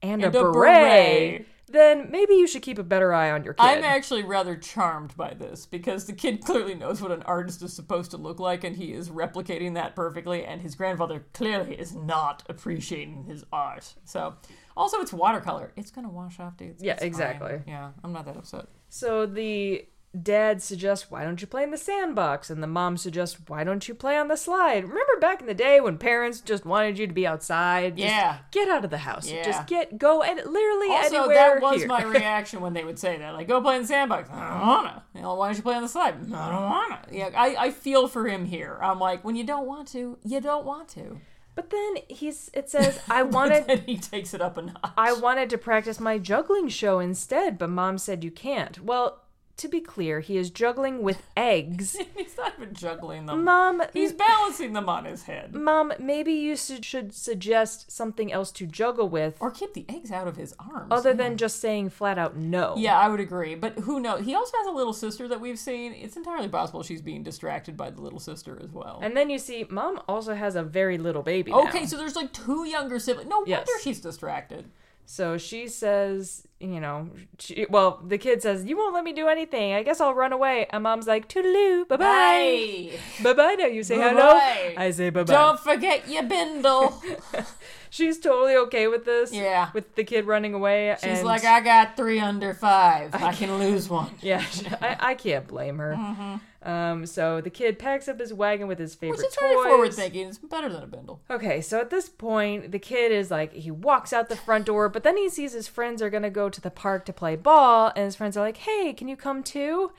and, 0.01 0.23
a 0.23 0.31
beret, 0.31 0.53
beret. 0.53 1.45
Then 1.69 2.09
maybe 2.11 2.33
you 2.35 2.47
should 2.47 2.61
keep 2.61 2.77
a 2.79 2.83
better 2.83 3.13
eye 3.13 3.29
on 3.31 3.43
your 3.43 3.53
kid. 3.53 3.63
I'm 3.63 3.83
actually 3.83 4.23
rather 4.23 4.55
charmed 4.55 5.15
by 5.17 5.33
this 5.33 5.65
because 5.65 6.05
the 6.05 6.13
kid 6.13 6.43
clearly 6.45 6.75
knows 6.75 7.01
what 7.01 7.11
an 7.11 7.23
artist 7.23 7.61
is 7.61 7.73
supposed 7.73 8.11
to 8.11 8.17
look 8.17 8.39
like 8.39 8.63
and 8.63 8.75
he 8.77 8.93
is 8.93 9.09
replicating 9.09 9.73
that 9.73 9.95
perfectly 9.95 10.45
and 10.45 10.61
his 10.61 10.75
grandfather 10.75 11.25
clearly 11.33 11.75
is 11.75 11.93
not 11.93 12.43
appreciating 12.47 13.25
his 13.25 13.43
art. 13.51 13.95
So, 14.05 14.35
also 14.75 14.99
it's 15.01 15.11
watercolor. 15.11 15.73
It's 15.75 15.91
going 15.91 16.05
to 16.07 16.13
wash 16.13 16.39
off, 16.39 16.55
dude. 16.57 16.77
Yeah, 16.79 16.93
It's 16.93 17.01
fine. 17.01 17.07
exactly. 17.07 17.61
Yeah, 17.67 17.91
I'm 18.03 18.13
not 18.13 18.25
that 18.25 18.37
upset. 18.37 18.67
So 18.89 19.25
the 19.25 19.85
dad 20.19 20.61
suggests, 20.61 21.11
why 21.11 21.23
don't 21.23 21.41
you 21.41 21.47
play 21.47 21.63
in 21.63 21.71
the 21.71 21.77
sandbox? 21.77 22.49
And 22.49 22.61
the 22.63 22.67
mom 22.67 22.97
suggests, 22.97 23.37
why 23.47 23.63
don't 23.63 23.87
you 23.87 23.93
play 23.93 24.17
on 24.17 24.27
the 24.29 24.37
slide? 24.37 24.83
Remember 24.83 25.17
back 25.19 25.41
in 25.41 25.47
the 25.47 25.53
day 25.53 25.79
when 25.79 25.97
parents 25.97 26.41
just 26.41 26.65
wanted 26.65 26.97
you 26.97 27.05
to 27.07 27.13
be 27.13 27.27
outside? 27.27 27.97
Just 27.97 28.07
Yeah. 28.09 28.37
Get 28.51 28.69
out 28.69 28.83
of 28.83 28.89
the 28.89 28.99
house. 28.99 29.29
Yeah. 29.29 29.43
Just 29.43 29.67
get, 29.67 29.97
go, 29.97 30.23
and 30.23 30.37
literally 30.37 30.89
Also, 30.89 31.17
anywhere 31.17 31.35
that 31.35 31.61
was 31.61 31.79
here. 31.81 31.87
my 31.87 32.03
reaction 32.05 32.61
when 32.61 32.73
they 32.73 32.83
would 32.83 32.97
say 32.97 33.17
that. 33.17 33.33
Like, 33.33 33.47
go 33.47 33.61
play 33.61 33.75
in 33.75 33.81
the 33.83 33.87
sandbox. 33.87 34.29
I 34.31 34.49
don't 34.57 34.67
wanna. 34.67 35.03
You 35.13 35.21
know, 35.21 35.35
why 35.35 35.47
don't 35.47 35.57
you 35.57 35.63
play 35.63 35.75
on 35.75 35.83
the 35.83 35.87
slide? 35.89 36.15
I 36.33 36.51
don't 36.51 36.69
wanna. 36.69 36.99
Yeah, 37.11 37.29
I, 37.35 37.55
I 37.65 37.71
feel 37.71 38.07
for 38.07 38.27
him 38.27 38.45
here. 38.45 38.79
I'm 38.81 38.99
like, 38.99 39.23
when 39.23 39.35
you 39.35 39.43
don't 39.43 39.67
want 39.67 39.87
to, 39.89 40.17
you 40.23 40.41
don't 40.41 40.65
want 40.65 40.87
to. 40.89 41.19
But 41.55 41.71
then 41.71 41.95
he's 42.07 42.51
it 42.53 42.69
says 42.69 42.99
I 43.09 43.23
wanted 43.37 43.65
and 43.67 43.79
he 43.81 43.97
takes 43.97 44.35
it 44.35 44.41
up 44.41 44.57
a 44.57 44.61
notch. 44.61 44.91
I 44.95 45.11
wanted 45.13 45.49
to 45.49 45.57
practice 45.57 45.99
my 45.99 46.19
juggling 46.19 46.69
show 46.69 46.99
instead, 46.99 47.57
but 47.57 47.69
mom 47.71 47.97
said 47.97 48.23
you 48.23 48.29
can't. 48.29 48.79
Well, 48.83 49.23
to 49.57 49.67
be 49.67 49.81
clear, 49.81 50.19
he 50.19 50.37
is 50.37 50.49
juggling 50.49 51.01
with 51.01 51.21
eggs. 51.37 51.97
He's 52.15 52.37
not 52.37 52.53
even 52.57 52.73
juggling 52.73 53.25
them. 53.25 53.43
Mom, 53.43 53.81
He's 53.93 54.13
balancing 54.13 54.73
them 54.73 54.87
on 54.89 55.05
his 55.05 55.23
head. 55.23 55.53
Mom, 55.55 55.93
maybe 55.99 56.31
you 56.33 56.55
should, 56.55 56.85
should 56.85 57.13
suggest 57.13 57.91
something 57.91 58.31
else 58.31 58.51
to 58.51 58.65
juggle 58.65 59.09
with 59.09 59.35
Or 59.39 59.51
keep 59.51 59.73
the 59.73 59.85
eggs 59.89 60.11
out 60.11 60.27
of 60.27 60.37
his 60.37 60.53
arms. 60.59 60.87
other 60.91 61.09
yeah. 61.11 61.15
than 61.15 61.37
just 61.37 61.59
saying 61.59 61.89
flat 61.89 62.17
out 62.17 62.35
no. 62.35 62.75
Yeah, 62.77 62.97
I 62.99 63.07
would 63.09 63.19
agree. 63.19 63.55
But 63.55 63.79
who 63.79 63.99
knows? 63.99 64.25
He 64.25 64.35
also 64.35 64.55
has 64.57 64.67
a 64.67 64.71
little 64.71 64.93
sister 64.93 65.27
that 65.27 65.41
we've 65.41 65.59
seen. 65.59 65.93
It's 65.93 66.15
entirely 66.17 66.47
possible 66.49 66.83
she's 66.83 67.01
being 67.01 67.23
distracted 67.23 67.75
by 67.75 67.89
the 67.89 68.01
little 68.01 68.19
sister 68.19 68.59
as 68.63 68.71
well. 68.71 68.99
And 69.01 69.15
then 69.17 69.29
you 69.29 69.39
see, 69.39 69.65
mom 69.69 69.99
also 70.07 70.35
has 70.35 70.55
a 70.55 70.63
very 70.63 70.97
little 70.97 71.23
baby. 71.23 71.51
now. 71.51 71.67
okay, 71.67 71.85
so 71.85 71.97
there's 71.97 72.15
like 72.15 72.31
two 72.33 72.65
younger 72.65 72.99
siblings. 72.99 73.29
No 73.29 73.43
Yes. 73.45 73.59
wonder 73.67 73.81
she's 73.83 73.99
distracted. 74.01 74.65
So 75.09 75.37
she 75.37 75.69
says, 75.69 76.45
you 76.59 76.81
know, 76.81 77.09
she, 77.39 77.65
well, 77.69 78.01
the 78.05 78.17
kid 78.17 78.41
says, 78.41 78.65
"You 78.65 78.75
won't 78.75 78.93
let 78.93 79.05
me 79.05 79.13
do 79.13 79.29
anything. 79.29 79.71
I 79.71 79.81
guess 79.81 80.01
I'll 80.01 80.13
run 80.13 80.33
away." 80.33 80.67
And 80.69 80.83
mom's 80.83 81.07
like, 81.07 81.29
"Toodaloo, 81.29 81.87
bye 81.87 81.95
bye, 81.95 82.03
Bye. 82.03 82.99
bye 83.23 83.33
bye." 83.33 83.55
Now 83.57 83.67
you 83.67 83.83
say 83.83 83.97
Bye-bye. 83.97 84.09
hello. 84.09 84.73
I 84.77 84.91
say 84.91 85.09
bye 85.09 85.23
bye. 85.23 85.33
Don't 85.33 85.59
forget 85.61 86.09
your 86.09 86.23
bindle. 86.23 87.01
She's 87.89 88.19
totally 88.19 88.57
okay 88.57 88.87
with 88.87 89.05
this. 89.05 89.31
Yeah. 89.31 89.69
with 89.73 89.95
the 89.95 90.03
kid 90.03 90.25
running 90.25 90.53
away. 90.53 90.93
She's 91.01 91.23
like, 91.23 91.45
I 91.45 91.61
got 91.61 91.95
three 91.95 92.19
under 92.19 92.53
five. 92.53 93.15
I 93.15 93.31
can 93.31 93.57
lose 93.59 93.87
one. 93.89 94.09
Yeah, 94.21 94.43
I, 94.81 94.97
I 94.99 95.15
can't 95.15 95.47
blame 95.47 95.77
her. 95.77 95.93
Mm-hmm. 95.97 96.35
Um, 96.67 97.05
so 97.05 97.39
the 97.39 97.49
kid 97.49 97.79
packs 97.79 98.07
up 98.09 98.19
his 98.19 98.33
wagon 98.33 98.67
with 98.67 98.77
his 98.77 98.93
favorite 98.93 99.17
Which 99.19 99.27
is 99.27 99.35
very 99.39 99.55
toys. 99.55 99.63
forward 99.65 99.93
thinking. 99.93 100.27
It's 100.27 100.37
better 100.37 100.67
than 100.67 100.83
a 100.83 100.87
bindle. 100.87 101.21
Okay, 101.29 101.61
so 101.61 101.79
at 101.79 101.89
this 101.89 102.09
point, 102.09 102.73
the 102.73 102.79
kid 102.79 103.11
is 103.13 103.31
like, 103.31 103.53
he 103.53 103.71
walks 103.71 104.11
out 104.11 104.27
the 104.27 104.35
front 104.35 104.65
door, 104.65 104.89
but 104.89 105.03
then 105.03 105.15
he 105.15 105.29
sees 105.29 105.53
his 105.53 105.69
friends 105.69 106.01
are 106.01 106.09
gonna 106.09 106.29
go 106.29 106.49
to 106.49 106.59
the 106.59 106.69
park 106.69 107.05
to 107.05 107.13
play 107.13 107.37
ball, 107.37 107.93
and 107.95 108.03
his 108.03 108.17
friends 108.17 108.35
are 108.35 108.41
like, 108.43 108.57
hey, 108.57 108.91
can 108.91 109.07
you 109.07 109.15
come 109.15 109.43
too? 109.43 109.91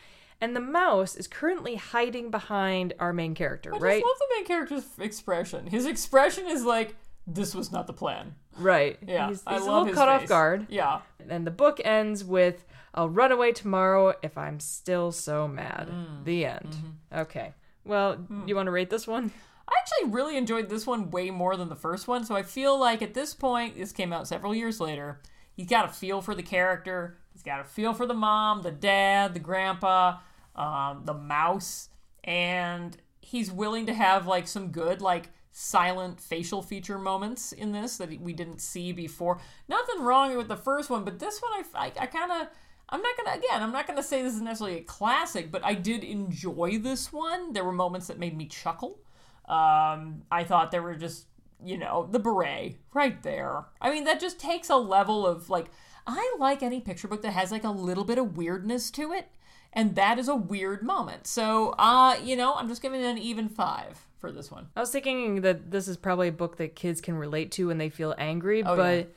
And 0.42 0.54
the 0.54 0.60
mouse 0.60 1.16
is 1.16 1.26
currently 1.26 1.76
hiding 1.76 2.30
behind 2.30 2.92
our 3.00 3.12
main 3.14 3.34
character, 3.34 3.74
I 3.74 3.78
right? 3.78 4.02
just 4.02 4.06
love 4.06 4.18
the 4.18 4.36
main 4.36 4.44
character's 4.46 4.84
expression. 5.00 5.66
His 5.68 5.86
expression 5.86 6.46
is 6.48 6.64
like, 6.64 6.94
this 7.26 7.54
was 7.54 7.72
not 7.72 7.86
the 7.86 7.92
plan. 7.94 8.34
Right. 8.58 8.98
Yeah, 9.06 9.28
He's, 9.28 9.42
I 9.46 9.54
he's 9.54 9.62
a 9.62 9.64
love 9.64 9.74
little 9.74 9.86
his 9.86 9.94
caught 9.96 10.08
off 10.08 10.26
guard. 10.26 10.66
Yeah. 10.68 11.00
And 11.28 11.46
the 11.46 11.50
book 11.50 11.80
ends 11.84 12.24
with, 12.24 12.64
I'll 12.98 13.08
run 13.08 13.30
away 13.30 13.52
tomorrow 13.52 14.12
if 14.22 14.36
I'm 14.36 14.58
still 14.58 15.12
so 15.12 15.46
mad. 15.46 15.88
Mm. 15.88 16.24
The 16.24 16.44
end. 16.46 16.68
Mm-hmm. 16.70 17.18
Okay. 17.20 17.54
Well, 17.84 18.16
Hmm. 18.16 18.48
you 18.48 18.56
want 18.56 18.66
to 18.66 18.72
rate 18.72 18.90
this 18.90 19.06
one? 19.06 19.30
I 19.68 19.72
actually 19.80 20.10
really 20.12 20.36
enjoyed 20.36 20.68
this 20.68 20.84
one 20.86 21.10
way 21.12 21.30
more 21.30 21.56
than 21.56 21.68
the 21.68 21.76
first 21.76 22.08
one, 22.08 22.24
so 22.24 22.34
I 22.34 22.42
feel 22.42 22.76
like 22.78 23.00
at 23.00 23.14
this 23.14 23.34
point, 23.34 23.76
this 23.76 23.92
came 23.92 24.12
out 24.12 24.26
several 24.26 24.52
years 24.54 24.80
later, 24.80 25.20
he's 25.54 25.68
got 25.68 25.88
a 25.88 25.92
feel 25.92 26.20
for 26.22 26.34
the 26.34 26.42
character, 26.42 27.18
he's 27.32 27.42
got 27.42 27.60
a 27.60 27.64
feel 27.64 27.92
for 27.94 28.04
the 28.06 28.14
mom, 28.14 28.62
the 28.62 28.72
dad, 28.72 29.32
the 29.32 29.40
grandpa, 29.40 30.16
um, 30.56 31.02
the 31.04 31.14
mouse, 31.14 31.90
and 32.24 32.96
he's 33.20 33.52
willing 33.52 33.86
to 33.86 33.94
have 33.94 34.26
like 34.26 34.48
some 34.48 34.72
good, 34.72 35.00
like, 35.00 35.30
silent 35.52 36.20
facial 36.20 36.62
feature 36.62 36.98
moments 36.98 37.52
in 37.52 37.72
this 37.72 37.96
that 37.98 38.20
we 38.20 38.32
didn't 38.32 38.60
see 38.60 38.92
before. 38.92 39.38
Nothing 39.68 40.02
wrong 40.02 40.36
with 40.36 40.48
the 40.48 40.56
first 40.56 40.88
one, 40.90 41.04
but 41.04 41.18
this 41.18 41.40
one 41.40 41.52
I, 41.52 41.86
I, 41.86 41.92
I 42.02 42.06
kind 42.06 42.32
of. 42.32 42.48
I'm 42.90 43.02
not 43.02 43.16
gonna 43.16 43.36
again. 43.38 43.62
I'm 43.62 43.72
not 43.72 43.86
gonna 43.86 44.02
say 44.02 44.22
this 44.22 44.34
is 44.34 44.40
necessarily 44.40 44.78
a 44.78 44.82
classic, 44.84 45.50
but 45.50 45.64
I 45.64 45.74
did 45.74 46.04
enjoy 46.04 46.78
this 46.78 47.12
one. 47.12 47.52
There 47.52 47.64
were 47.64 47.72
moments 47.72 48.06
that 48.06 48.18
made 48.18 48.36
me 48.36 48.46
chuckle. 48.46 48.98
Um, 49.46 50.22
I 50.30 50.44
thought 50.44 50.70
there 50.70 50.82
were 50.82 50.94
just, 50.94 51.26
you 51.64 51.78
know, 51.78 52.08
the 52.10 52.18
beret 52.18 52.76
right 52.92 53.22
there. 53.22 53.64
I 53.80 53.90
mean, 53.90 54.04
that 54.04 54.20
just 54.20 54.38
takes 54.38 54.68
a 54.70 54.76
level 54.76 55.26
of 55.26 55.48
like, 55.48 55.66
I 56.06 56.34
like 56.38 56.62
any 56.62 56.80
picture 56.80 57.08
book 57.08 57.22
that 57.22 57.32
has 57.32 57.50
like 57.50 57.64
a 57.64 57.70
little 57.70 58.04
bit 58.04 58.18
of 58.18 58.36
weirdness 58.36 58.90
to 58.92 59.12
it, 59.12 59.28
and 59.72 59.94
that 59.96 60.18
is 60.18 60.28
a 60.28 60.36
weird 60.36 60.82
moment. 60.82 61.26
So, 61.26 61.70
uh, 61.78 62.16
you 62.22 62.36
know, 62.36 62.54
I'm 62.54 62.68
just 62.68 62.82
giving 62.82 63.00
it 63.00 63.06
an 63.06 63.18
even 63.18 63.48
five 63.48 64.06
for 64.18 64.32
this 64.32 64.50
one. 64.50 64.68
I 64.76 64.80
was 64.80 64.90
thinking 64.90 65.42
that 65.42 65.70
this 65.70 65.88
is 65.88 65.96
probably 65.96 66.28
a 66.28 66.32
book 66.32 66.56
that 66.56 66.74
kids 66.74 67.00
can 67.00 67.16
relate 67.16 67.50
to 67.52 67.68
when 67.68 67.78
they 67.78 67.88
feel 67.88 68.14
angry, 68.18 68.62
Oh, 68.64 68.76
but 68.76 69.12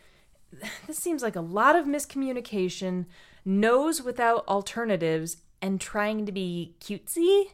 this 0.87 0.97
seems 0.97 1.23
like 1.23 1.35
a 1.35 1.41
lot 1.41 1.75
of 1.75 1.85
miscommunication, 1.85 3.05
knows 3.45 4.01
without 4.01 4.47
alternatives, 4.47 5.37
and 5.61 5.79
trying 5.79 6.25
to 6.25 6.31
be 6.31 6.75
cutesy. 6.79 7.45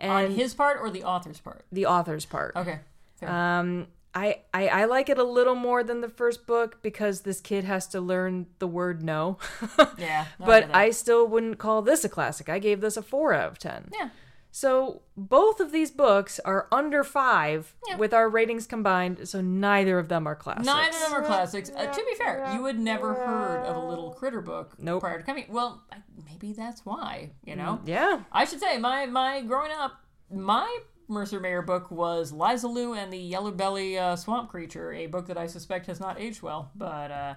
On 0.00 0.24
And 0.24 0.32
his 0.34 0.54
part 0.54 0.78
or 0.80 0.90
the 0.90 1.04
author's 1.04 1.38
part? 1.40 1.64
the 1.70 1.86
author's 1.86 2.24
part. 2.24 2.56
Okay. 2.56 2.80
fair. 3.16 3.30
Um, 3.30 3.86
I, 4.14 4.40
I 4.52 4.68
I 4.68 4.84
like 4.84 5.08
it 5.08 5.16
a 5.18 5.24
little 5.24 5.54
more 5.54 5.82
than 5.82 6.00
the 6.02 6.08
first 6.08 6.46
book 6.46 6.82
because 6.82 7.22
this 7.22 7.40
kid 7.40 7.64
has 7.64 7.86
to 7.88 8.00
learn 8.00 8.46
the 8.58 8.66
word 8.66 9.02
no. 9.02 9.38
yeah. 9.98 10.26
but 10.38 10.64
it. 10.64 10.70
I 10.74 10.90
still 10.90 11.26
wouldn't 11.26 11.58
call 11.58 11.80
this 11.80 12.04
a 12.04 12.08
classic. 12.10 12.48
I 12.50 12.58
gave 12.58 12.80
this 12.82 12.96
a 12.98 13.02
four 13.02 13.32
out 13.32 13.52
of 13.52 13.58
ten. 13.58 13.88
Yeah. 13.98 14.10
So 14.54 15.00
both 15.16 15.60
of 15.60 15.72
these 15.72 15.90
books 15.90 16.38
are 16.44 16.68
under 16.70 17.02
five 17.02 17.74
Yeah. 17.88 17.96
with 17.96 18.12
our 18.12 18.28
ratings 18.28 18.66
combined, 18.66 19.26
so 19.26 19.40
neither 19.40 19.98
of 19.98 20.08
them 20.08 20.26
are 20.26 20.36
classics. 20.36 20.66
Neither 20.66 20.94
of 20.96 21.02
them 21.04 21.14
are 21.14 21.24
classics. 21.24 21.70
Uh, 21.74 21.86
to 21.86 22.04
be 22.04 22.14
fair, 22.16 22.52
you 22.52 22.64
had 22.66 22.78
never 22.78 23.14
heard 23.14 23.64
of 23.64 23.76
a 23.76 23.80
little 23.86 24.10
critter 24.10 24.42
book 24.42 24.74
Nope. 24.78 25.00
prior 25.00 25.16
to 25.18 25.24
coming. 25.24 25.46
Well, 25.48 25.82
maybe 26.26 26.52
that's 26.52 26.84
why. 26.84 27.30
You 27.44 27.56
know. 27.56 27.80
Yeah. 27.86 28.20
I 28.30 28.44
should 28.44 28.60
say 28.60 28.76
my 28.78 29.06
my 29.06 29.40
growing 29.40 29.72
up, 29.72 29.92
my 30.30 30.80
Mercer 31.08 31.40
Mayer 31.40 31.62
book 31.62 31.90
was 31.90 32.30
Liza 32.32 32.68
Lou 32.68 32.92
and 32.94 33.10
the 33.12 33.18
Yellow 33.18 33.50
Belly 33.52 33.98
uh, 33.98 34.16
Swamp 34.16 34.50
Creature, 34.50 34.92
a 34.92 35.06
book 35.06 35.26
that 35.28 35.38
I 35.38 35.46
suspect 35.46 35.86
has 35.86 35.98
not 35.98 36.20
aged 36.20 36.42
well, 36.42 36.70
but 36.74 37.10
uh, 37.10 37.34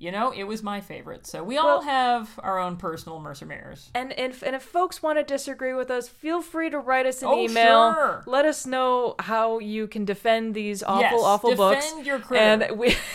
you 0.00 0.10
know 0.10 0.32
it 0.32 0.44
was 0.44 0.62
my 0.62 0.80
favorite. 0.80 1.26
So 1.26 1.44
we 1.44 1.56
all 1.56 1.78
Well- 1.78 1.82
have 1.82 2.40
our 2.42 2.58
own 2.58 2.76
personal 2.76 3.20
Mercer 3.20 3.46
Mayers. 3.46 3.90
And 3.94 4.12
if 4.18 4.42
and 4.42 4.56
if 4.56 4.62
folks 4.62 5.02
want 5.02 5.18
to 5.18 5.22
disagree 5.24 5.74
with 5.74 5.90
us, 5.90 6.08
feel 6.08 6.42
free 6.42 6.70
to 6.70 6.78
write 6.78 7.06
us 7.06 7.22
an 7.22 7.28
Oh, 7.28 7.38
email. 7.38 7.94
sure. 7.94 8.24
Let 8.26 8.44
us 8.46 8.66
know 8.66 9.14
how 9.20 9.58
you 9.60 9.86
can 9.86 10.04
defend 10.04 10.54
these 10.54 10.82
awful, 10.82 11.00
Yes, 11.02 11.20
awful 11.22 11.54
books. 11.54 11.86
defend 11.86 12.06
your 12.06 12.18
critter. 12.18 12.64
And 12.64 12.78
we 12.78 12.96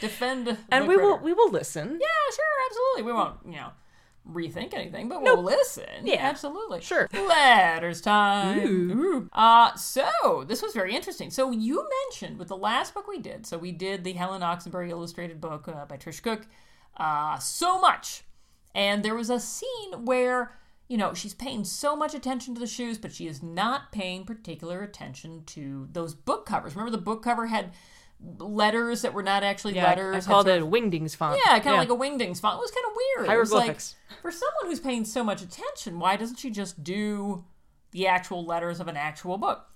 Defend 0.00 0.58
and 0.70 0.84
the 0.84 0.88
we 0.88 0.96
will 0.96 1.18
we 1.18 1.32
will 1.32 1.50
listen. 1.50 1.88
Yeah, 2.00 2.34
sure, 2.36 2.44
absolutely. 2.66 3.02
We 3.04 3.12
won't, 3.12 3.36
you 3.46 3.52
know, 3.56 3.70
rethink 4.28 4.74
anything, 4.74 5.08
but 5.08 5.22
we'll 5.22 5.42
listen. 5.42 5.84
Yeah. 6.04 6.16
absolutely. 6.20 6.80
Sure. 6.80 7.08
Letters 7.12 8.00
time. 8.00 9.00
Ooh. 9.00 9.28
Uh, 9.32 9.74
so 9.74 10.44
this 10.46 10.62
was 10.62 10.72
very 10.72 10.94
interesting. 10.94 11.30
So 11.30 11.50
you 11.50 11.88
mentioned 12.06 12.38
with 12.38 12.48
the 12.48 12.56
last 12.56 12.94
book 12.94 13.08
we 13.08 13.18
did. 13.18 13.46
So 13.46 13.58
we 13.58 13.72
did 13.72 14.04
the 14.04 14.12
Helen 14.12 14.42
Oxenbury 14.42 14.90
illustrated 14.90 15.40
book 15.40 15.68
uh, 15.68 15.84
by 15.86 15.96
Trish 15.96 16.22
Cooke. 16.22 16.46
Uh, 16.96 17.38
so 17.38 17.80
much, 17.80 18.24
and 18.74 19.02
there 19.04 19.14
was 19.14 19.30
a 19.30 19.40
scene 19.40 20.04
where. 20.04 20.56
You 20.88 20.96
know, 20.96 21.14
she's 21.14 21.34
paying 21.34 21.62
so 21.62 21.94
much 21.94 22.14
attention 22.14 22.52
to 22.54 22.60
the 22.60 22.66
shoes, 22.66 22.98
but 22.98 23.12
she 23.12 23.28
is 23.28 23.44
not 23.44 23.92
paying 23.92 24.24
particular 24.24 24.82
attention 24.82 25.44
to 25.46 25.86
those 25.92 26.14
book 26.16 26.46
covers. 26.46 26.74
Remember, 26.74 26.90
the 26.90 26.98
book 27.00 27.22
cover 27.22 27.46
had 27.46 27.70
letters 28.38 29.02
that 29.02 29.14
were 29.14 29.22
not 29.22 29.42
actually 29.42 29.74
Yeah, 29.76 29.84
letters. 29.88 30.26
I 30.26 30.30
called 30.30 30.48
it 30.48 30.62
of- 30.62 30.68
Wingdings 30.68 31.16
font. 31.16 31.40
yeah, 31.44 31.58
kind 31.58 31.74
of 31.76 31.78
like 31.78 31.90
a 31.90 31.96
wingdings 31.96 32.40
font. 32.40 32.58
It 32.58 32.60
was 32.60 32.70
kind 32.70 32.86
of 32.86 32.92
weird. 32.96 33.28
Hieroglyphics. 33.28 33.94
Like, 34.10 34.20
for 34.20 34.30
someone 34.30 34.66
who's 34.66 34.80
paying 34.80 35.04
so 35.04 35.24
much 35.24 35.42
attention, 35.42 35.98
why 35.98 36.16
doesn't 36.16 36.36
she 36.36 36.50
just 36.50 36.84
do 36.84 37.44
the 37.92 38.06
actual 38.06 38.44
letters 38.44 38.78
of 38.80 38.88
an 38.88 38.96
actual 38.96 39.38
book? 39.38 39.66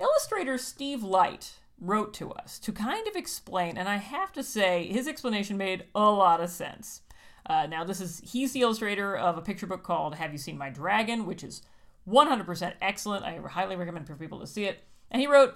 Illustrator 0.00 0.58
Steve 0.58 1.02
Light 1.02 1.54
wrote 1.80 2.14
to 2.14 2.30
us 2.32 2.58
to 2.60 2.72
kind 2.72 3.06
of 3.06 3.16
explain, 3.16 3.76
and 3.76 3.88
I 3.88 3.96
have 3.96 4.32
to 4.32 4.42
say, 4.42 4.86
his 4.86 5.06
explanation 5.06 5.56
made 5.56 5.84
a 5.94 6.10
lot 6.10 6.40
of 6.40 6.50
sense. 6.50 7.02
Uh, 7.46 7.66
now, 7.66 7.84
this 7.84 8.00
is 8.00 8.20
he's 8.24 8.52
the 8.52 8.62
illustrator 8.62 9.14
of 9.16 9.36
a 9.36 9.42
picture 9.42 9.66
book 9.66 9.82
called 9.82 10.14
"Have 10.14 10.32
You 10.32 10.38
Seen 10.38 10.56
My 10.56 10.70
Dragon," 10.70 11.26
which 11.26 11.44
is 11.44 11.60
100% 12.08 12.72
excellent. 12.80 13.24
I 13.24 13.36
highly 13.38 13.76
recommend 13.76 14.06
for 14.06 14.14
people 14.14 14.40
to 14.40 14.46
see 14.46 14.64
it. 14.64 14.82
And 15.10 15.20
he 15.20 15.26
wrote, 15.26 15.54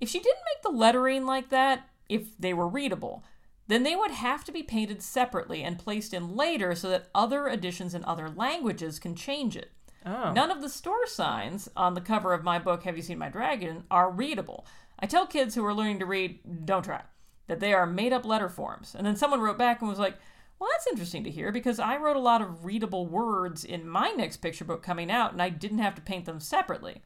if 0.00 0.08
she 0.08 0.18
didn't 0.18 0.44
make 0.54 0.62
the 0.62 0.76
lettering 0.76 1.26
like 1.26 1.50
that, 1.50 1.88
if 2.08 2.36
they 2.38 2.52
were 2.54 2.68
readable, 2.68 3.22
then 3.68 3.82
they 3.84 3.94
would 3.94 4.10
have 4.10 4.44
to 4.44 4.52
be 4.52 4.62
painted 4.62 5.02
separately 5.02 5.62
and 5.62 5.78
placed 5.78 6.12
in 6.12 6.34
later 6.34 6.74
so 6.74 6.88
that 6.88 7.08
other 7.14 7.46
editions 7.46 7.94
in 7.94 8.04
other 8.04 8.28
languages 8.28 8.98
can 8.98 9.14
change 9.14 9.56
it. 9.56 9.70
Oh. 10.04 10.32
None 10.32 10.50
of 10.50 10.60
the 10.60 10.68
store 10.68 11.06
signs 11.06 11.68
on 11.76 11.94
the 11.94 12.00
cover 12.00 12.32
of 12.32 12.42
my 12.42 12.58
book, 12.58 12.82
Have 12.82 12.96
You 12.96 13.02
Seen 13.02 13.18
My 13.18 13.28
Dragon, 13.28 13.84
are 13.90 14.10
readable. 14.10 14.66
I 14.98 15.06
tell 15.06 15.26
kids 15.26 15.54
who 15.54 15.64
are 15.64 15.74
learning 15.74 16.00
to 16.00 16.06
read, 16.06 16.40
don't 16.64 16.84
try, 16.84 17.02
that 17.46 17.60
they 17.60 17.72
are 17.72 17.86
made 17.86 18.12
up 18.12 18.24
letter 18.24 18.48
forms. 18.48 18.94
And 18.96 19.06
then 19.06 19.16
someone 19.16 19.40
wrote 19.40 19.58
back 19.58 19.80
and 19.80 19.88
was 19.88 19.98
like, 19.98 20.16
well, 20.58 20.68
that's 20.72 20.88
interesting 20.88 21.24
to 21.24 21.30
hear 21.30 21.52
because 21.52 21.78
I 21.78 21.96
wrote 21.96 22.16
a 22.16 22.20
lot 22.20 22.42
of 22.42 22.64
readable 22.64 23.06
words 23.06 23.64
in 23.64 23.88
my 23.88 24.10
next 24.10 24.38
picture 24.38 24.64
book 24.64 24.82
coming 24.82 25.10
out 25.10 25.32
and 25.32 25.40
I 25.40 25.48
didn't 25.48 25.78
have 25.78 25.94
to 25.94 26.02
paint 26.02 26.26
them 26.26 26.40
separately. 26.40 27.02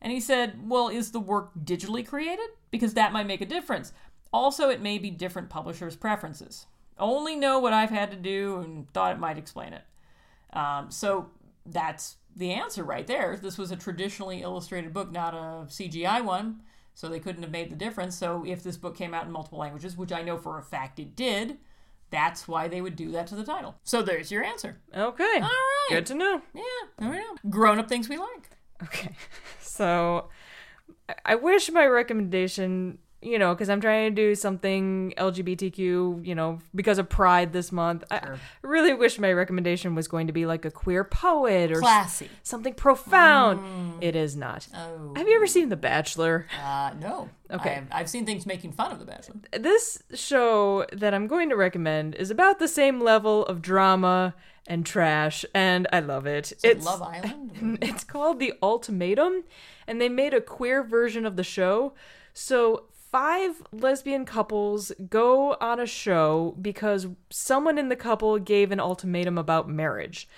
And 0.00 0.12
he 0.12 0.20
said, 0.20 0.68
Well, 0.68 0.88
is 0.88 1.12
the 1.12 1.20
work 1.20 1.50
digitally 1.64 2.06
created? 2.06 2.48
Because 2.70 2.94
that 2.94 3.12
might 3.12 3.26
make 3.26 3.40
a 3.40 3.46
difference. 3.46 3.92
Also, 4.32 4.68
it 4.68 4.82
may 4.82 4.98
be 4.98 5.10
different 5.10 5.48
publishers' 5.48 5.96
preferences. 5.96 6.66
Only 6.98 7.36
know 7.36 7.58
what 7.58 7.72
I've 7.72 7.90
had 7.90 8.10
to 8.10 8.16
do 8.16 8.58
and 8.58 8.90
thought 8.92 9.12
it 9.12 9.18
might 9.18 9.38
explain 9.38 9.72
it. 9.72 9.82
Um, 10.52 10.90
so 10.90 11.30
that's 11.64 12.16
the 12.34 12.52
answer 12.52 12.84
right 12.84 13.06
there. 13.06 13.38
This 13.40 13.56
was 13.58 13.70
a 13.70 13.76
traditionally 13.76 14.42
illustrated 14.42 14.92
book, 14.92 15.10
not 15.12 15.34
a 15.34 15.66
CGI 15.68 16.22
one. 16.24 16.62
so 16.94 17.08
they 17.08 17.20
couldn't 17.20 17.42
have 17.42 17.50
made 17.52 17.70
the 17.70 17.76
difference. 17.76 18.16
So 18.16 18.44
if 18.46 18.62
this 18.62 18.76
book 18.76 18.96
came 18.96 19.12
out 19.14 19.26
in 19.26 19.32
multiple 19.32 19.58
languages, 19.58 19.96
which 19.96 20.12
I 20.12 20.22
know 20.22 20.38
for 20.38 20.58
a 20.58 20.62
fact 20.62 20.98
it 20.98 21.14
did, 21.14 21.58
that's 22.10 22.46
why 22.48 22.68
they 22.68 22.80
would 22.80 22.96
do 22.96 23.10
that 23.12 23.26
to 23.28 23.34
the 23.34 23.44
title. 23.44 23.74
So 23.84 24.00
there's 24.02 24.30
your 24.30 24.42
answer. 24.44 24.78
Okay. 24.94 25.24
All 25.24 25.40
right. 25.40 25.88
Good 25.90 26.06
to 26.06 26.14
know. 26.14 26.40
Yeah, 26.54 26.62
there 26.98 27.10
we 27.10 27.16
go. 27.18 27.50
Grown 27.50 27.78
up 27.78 27.88
things 27.88 28.08
we 28.08 28.16
like. 28.16 28.50
Okay. 28.82 29.10
So 29.60 30.28
I- 31.08 31.34
wish 31.36 31.70
my 31.70 31.86
recommendation, 31.86 32.98
you 33.26 33.40
know, 33.40 33.52
because 33.54 33.68
I'm 33.68 33.80
trying 33.80 34.14
to 34.14 34.14
do 34.14 34.34
something 34.36 35.12
LGBTQ, 35.18 36.24
you 36.24 36.34
know, 36.34 36.60
because 36.74 36.98
of 36.98 37.08
Pride 37.08 37.52
this 37.52 37.72
month. 37.72 38.04
I 38.10 38.16
I 38.18 38.38
really 38.62 38.94
wish 38.94 39.18
my 39.18 39.32
recommendation 39.32 39.94
was 39.94 40.06
going 40.06 40.28
to 40.28 40.32
be 40.32 40.46
like 40.46 40.64
a 40.64 40.70
queer 40.70 41.02
poet 41.02 41.72
or 41.72 41.80
Classy. 41.80 42.30
something 42.42 42.72
profound. 42.72 44.02
It 44.02 44.14
is 44.14 44.36
not. 44.36 44.68
Oh. 44.74 45.12
Have 45.16 45.26
you 45.26 45.34
ever 45.34 45.46
seen 45.46 45.68
The 45.68 45.76
Bachelor? 45.76 46.46
Uh, 46.62 46.92
no. 47.00 47.28
Okay. 47.50 47.76
I've, 47.76 47.88
I've 47.90 48.08
seen 48.08 48.26
things 48.26 48.46
making 48.46 48.72
fun 48.72 48.92
of 48.92 49.00
The 49.00 49.04
Bachelor. 49.04 49.36
This 49.52 50.02
show 50.14 50.86
that 50.92 51.12
I'm 51.12 51.26
going 51.26 51.48
to 51.50 51.56
recommend 51.56 52.14
is 52.14 52.30
about 52.30 52.58
the 52.58 52.68
same 52.68 53.00
level 53.00 53.44
of 53.46 53.60
drama 53.60 54.34
and 54.68 54.84
trash, 54.86 55.44
and 55.54 55.86
I 55.92 56.00
love 56.00 56.26
it. 56.26 56.52
It's 56.62 56.84
Love 56.84 57.02
Island. 57.02 57.78
It's 57.82 58.04
called 58.04 58.38
The 58.38 58.54
Ultimatum, 58.62 59.44
and 59.86 60.00
they 60.00 60.08
made 60.08 60.34
a 60.34 60.40
queer 60.40 60.82
version 60.82 61.26
of 61.26 61.36
the 61.36 61.44
show. 61.44 61.92
So, 62.34 62.84
five 63.10 63.62
lesbian 63.72 64.24
couples 64.24 64.92
go 65.08 65.56
on 65.60 65.80
a 65.80 65.86
show 65.86 66.56
because 66.60 67.06
someone 67.30 67.78
in 67.78 67.88
the 67.88 67.96
couple 67.96 68.38
gave 68.38 68.70
an 68.72 68.80
ultimatum 68.80 69.38
about 69.38 69.68
marriage. 69.68 70.28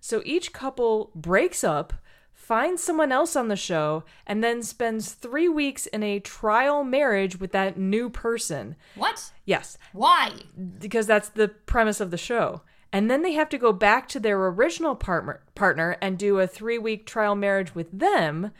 So, 0.00 0.20
each 0.24 0.52
couple 0.52 1.10
breaks 1.14 1.64
up, 1.64 1.94
finds 2.32 2.82
someone 2.82 3.10
else 3.10 3.36
on 3.36 3.48
the 3.48 3.56
show, 3.56 4.04
and 4.26 4.44
then 4.44 4.62
spends 4.62 5.12
three 5.12 5.48
weeks 5.48 5.86
in 5.86 6.02
a 6.02 6.20
trial 6.20 6.84
marriage 6.84 7.40
with 7.40 7.52
that 7.52 7.78
new 7.78 8.10
person. 8.10 8.76
what? 8.96 9.32
Yes, 9.46 9.78
Why? 9.92 10.32
because 10.78 11.06
that's 11.06 11.30
the 11.30 11.48
premise 11.48 12.00
of 12.00 12.10
the 12.10 12.18
show. 12.18 12.60
And 12.92 13.10
then 13.10 13.22
they 13.22 13.32
have 13.32 13.48
to 13.48 13.58
go 13.58 13.72
back 13.72 14.06
to 14.08 14.20
their 14.20 14.38
original 14.46 14.94
partner 14.94 15.40
partner 15.54 15.96
and 16.00 16.16
do 16.18 16.38
a 16.38 16.46
3-week 16.46 17.06
trial 17.06 17.34
marriage 17.34 17.74
with 17.74 17.90
them. 17.90 18.52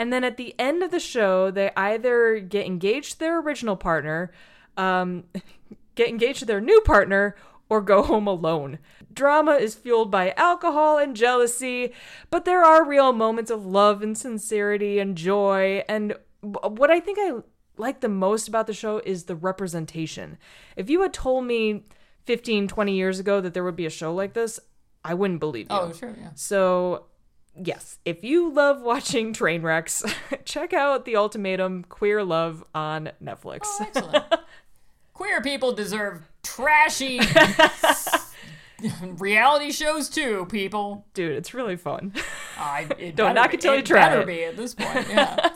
And 0.00 0.10
then 0.10 0.24
at 0.24 0.38
the 0.38 0.54
end 0.58 0.82
of 0.82 0.90
the 0.90 0.98
show, 0.98 1.50
they 1.50 1.70
either 1.76 2.40
get 2.40 2.64
engaged 2.64 3.12
to 3.12 3.18
their 3.18 3.38
original 3.38 3.76
partner, 3.76 4.32
um, 4.78 5.24
get 5.94 6.08
engaged 6.08 6.38
to 6.38 6.46
their 6.46 6.58
new 6.58 6.80
partner, 6.80 7.36
or 7.68 7.82
go 7.82 8.02
home 8.02 8.26
alone. 8.26 8.78
Drama 9.12 9.56
is 9.56 9.74
fueled 9.74 10.10
by 10.10 10.32
alcohol 10.38 10.96
and 10.96 11.14
jealousy, 11.14 11.92
but 12.30 12.46
there 12.46 12.64
are 12.64 12.82
real 12.82 13.12
moments 13.12 13.50
of 13.50 13.66
love 13.66 14.00
and 14.00 14.16
sincerity 14.16 14.98
and 14.98 15.18
joy. 15.18 15.84
And 15.86 16.14
what 16.40 16.90
I 16.90 16.98
think 16.98 17.18
I 17.20 17.42
like 17.76 18.00
the 18.00 18.08
most 18.08 18.48
about 18.48 18.66
the 18.66 18.72
show 18.72 19.02
is 19.04 19.24
the 19.24 19.36
representation. 19.36 20.38
If 20.76 20.88
you 20.88 21.02
had 21.02 21.12
told 21.12 21.44
me 21.44 21.84
15, 22.24 22.68
20 22.68 22.96
years 22.96 23.20
ago 23.20 23.42
that 23.42 23.52
there 23.52 23.64
would 23.64 23.76
be 23.76 23.84
a 23.84 23.90
show 23.90 24.14
like 24.14 24.32
this, 24.32 24.58
I 25.04 25.12
wouldn't 25.12 25.40
believe 25.40 25.66
you. 25.70 25.76
Oh, 25.76 25.92
sure, 25.92 26.16
yeah. 26.18 26.30
So, 26.36 27.04
yes, 27.62 27.98
if 28.04 28.24
you 28.24 28.50
love 28.52 28.82
watching 28.82 29.32
train 29.34 29.62
wrecks, 29.62 30.02
check 30.44 30.72
out 30.72 31.04
The 31.04 31.16
Ultimatum 31.16 31.84
Queer 31.88 32.24
Love 32.24 32.64
on 32.74 33.10
Netflix. 33.22 33.60
Oh, 33.64 33.78
excellent. 33.86 34.24
Queer 35.14 35.42
people 35.42 35.72
deserve 35.72 36.28
trashy 36.42 37.20
reality 39.02 39.70
shows 39.70 40.08
too, 40.08 40.46
people. 40.46 41.04
Dude, 41.14 41.32
it's 41.32 41.52
really 41.52 41.76
fun. 41.76 42.14
I, 42.58 42.86
it 42.98 43.16
Don't 43.16 43.34
better 43.34 43.40
be- 43.50 43.56
it 43.56 43.60
till 43.60 43.74
you 43.74 43.80
it 43.80 43.86
try 43.86 44.08
better 44.08 44.22
it. 44.22 44.26
be 44.26 44.44
at 44.44 44.56
this 44.56 44.74
point, 44.74 45.06
yeah. 45.10 45.50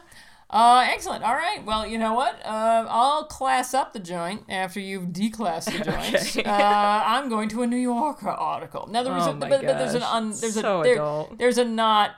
Uh, 0.51 0.87
excellent. 0.89 1.25
All 1.25 1.35
right. 1.35 1.65
Well, 1.65 1.87
you 1.87 1.99
know 1.99 2.13
what? 2.15 2.41
Uh, 2.45 2.87
I'll 2.89 3.25
class 3.25 3.75
up 3.75 3.93
the 3.93 3.99
joint 3.99 4.43
after 4.49 4.79
you've 4.79 5.07
declassed 5.09 5.67
the 5.77 5.85
joint. 5.85 6.15
Okay. 6.37 6.45
uh, 6.49 7.03
I'm 7.07 7.29
going 7.29 7.49
to 7.51 7.63
a 7.63 7.67
New 7.67 7.77
Yorker 7.79 8.29
article. 8.29 8.87
Now, 8.91 9.03
there 9.03 9.13
was 9.15 9.27
Oh 9.27 9.33
but, 9.35 9.49
but 9.51 9.63
there's 9.63 9.95
an 9.95 10.03
un, 10.03 10.29
there's 10.41 10.55
So 10.55 10.81
a 10.81 10.85
there- 10.85 11.37
there's 11.39 11.59
a 11.59 11.65
not 11.65 12.13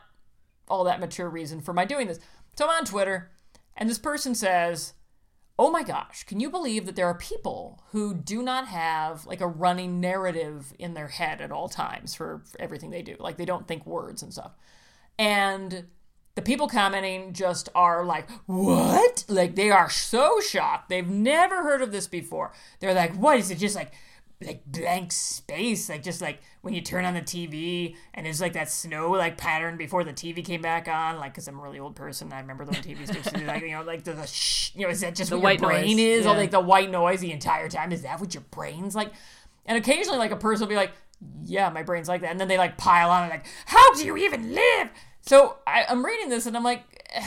all 0.69 0.85
that 0.85 1.01
mature 1.01 1.29
reason 1.31 1.61
for 1.61 1.73
my 1.73 1.85
doing 1.85 2.09
this. 2.09 2.19
So 2.59 2.65
I'm 2.65 2.71
on 2.71 2.85
Twitter, 2.85 3.31
and 3.77 3.89
this 3.89 3.99
person 3.99 4.35
says, 4.35 4.95
"Oh 5.59 5.71
my 5.71 5.83
gosh, 5.85 6.25
can 6.25 6.41
you 6.41 6.51
believe 6.51 6.85
that 6.87 6.97
there 6.97 7.07
are 7.07 7.17
people 7.17 7.83
who 7.93 8.13
do 8.15 8.43
not 8.43 8.67
have 8.69 9.25
like 9.27 9.41
a 9.41 9.47
running 9.47 10.01
narrative 10.01 10.73
in 10.79 10.95
their 10.95 11.09
head 11.09 11.41
at 11.41 11.53
all 11.53 11.69
times 11.69 12.15
for, 12.15 12.43
for 12.51 12.61
everything 12.61 12.91
they 12.91 13.03
do? 13.03 13.17
Like 13.21 13.37
they 13.37 13.45
don't 13.45 13.69
think 13.69 13.87
words 13.87 14.23
and 14.23 14.33
stuff." 14.33 14.53
And 15.19 15.87
the 16.37 16.43
people 16.43 16.69
commenting 16.69 17.33
just 17.33 17.69
are 17.75 18.05
like, 18.05 18.31
"What?" 18.47 19.25
Like 19.29 19.57
they 19.57 19.71
are 19.71 19.91
so 19.91 20.41
shocked. 20.41 20.89
They've 20.89 21.09
never 21.09 21.63
heard 21.63 21.83
of 21.83 21.91
this 21.91 22.07
before. 22.07 22.53
They're 22.79 22.95
like, 22.95 23.15
"What 23.17 23.39
is 23.39 23.51
it? 23.51 23.59
Just 23.59 23.75
like 23.75 23.93
like 24.45 24.63
blank 24.67 25.13
space, 25.13 25.89
like 25.89 26.03
just 26.03 26.21
like 26.21 26.41
when 26.61 26.75
you 26.75 26.83
turn 26.83 27.07
on 27.07 27.15
the 27.15 27.23
TV 27.23 27.97
and 28.13 28.27
there's 28.27 28.41
like 28.41 28.53
that 28.53 28.71
snow 28.71 29.13
like 29.13 29.39
pattern 29.39 29.79
before 29.79 30.05
the 30.05 30.13
TV 30.13 30.45
came 30.45 30.61
back 30.61 30.89
on, 30.89 31.19
like 31.19 31.33
because 31.33 31.49
I'm 31.49 31.59
a 31.59 31.63
really 31.63 31.79
old 31.79 31.97
person, 31.97 32.31
I 32.33 32.41
remember 32.41 32.65
when 32.65 32.75
TVs 32.75 33.15
used 33.15 33.31
to 33.31 33.39
do 33.39 33.47
like 33.47 33.63
you 33.63 33.71
know 33.71 33.83
like 33.83 34.05
the, 34.05 34.13
the 34.13 34.27
shh, 34.27 34.73
you 34.75 34.83
know 34.83 34.91
is 34.91 35.01
that 35.01 35.15
just 35.15 35.31
The 35.31 35.37
what 35.37 35.43
white 35.43 35.61
your 35.61 35.71
brain 35.71 35.97
noise, 35.97 36.07
is, 36.21 36.27
or 36.27 36.37
like 36.37 36.51
the 36.51 36.61
white 36.61 36.91
noise 36.91 37.21
the 37.21 37.33
entire 37.33 37.71
time? 37.71 37.93
Is 37.93 38.03
that 38.03 38.21
what 38.21 38.35
your 38.35 38.43
brain's 38.51 38.95
like? 38.95 39.11
And 39.65 39.79
occasionally 39.79 40.19
like 40.19 40.33
a 40.33 40.37
person 40.37 40.67
will 40.67 40.71
be 40.71 40.77
like, 40.77 40.93
yeah, 41.47 41.71
my 41.71 41.83
brain's 41.83 42.09
like 42.09 42.21
that, 42.21 42.31
and 42.31 42.39
then 42.39 42.49
they 42.49 42.59
like 42.59 42.77
pile 42.77 43.11
on 43.11 43.23
and 43.23 43.31
like, 43.31 43.47
how 43.65 43.95
do 43.95 44.05
you 44.05 44.19
even 44.19 44.53
live? 44.55 44.91
So 45.27 45.57
I, 45.67 45.85
I'm 45.89 46.05
reading 46.05 46.29
this 46.29 46.47
and 46.47 46.57
I'm 46.57 46.65
like. 46.65 46.85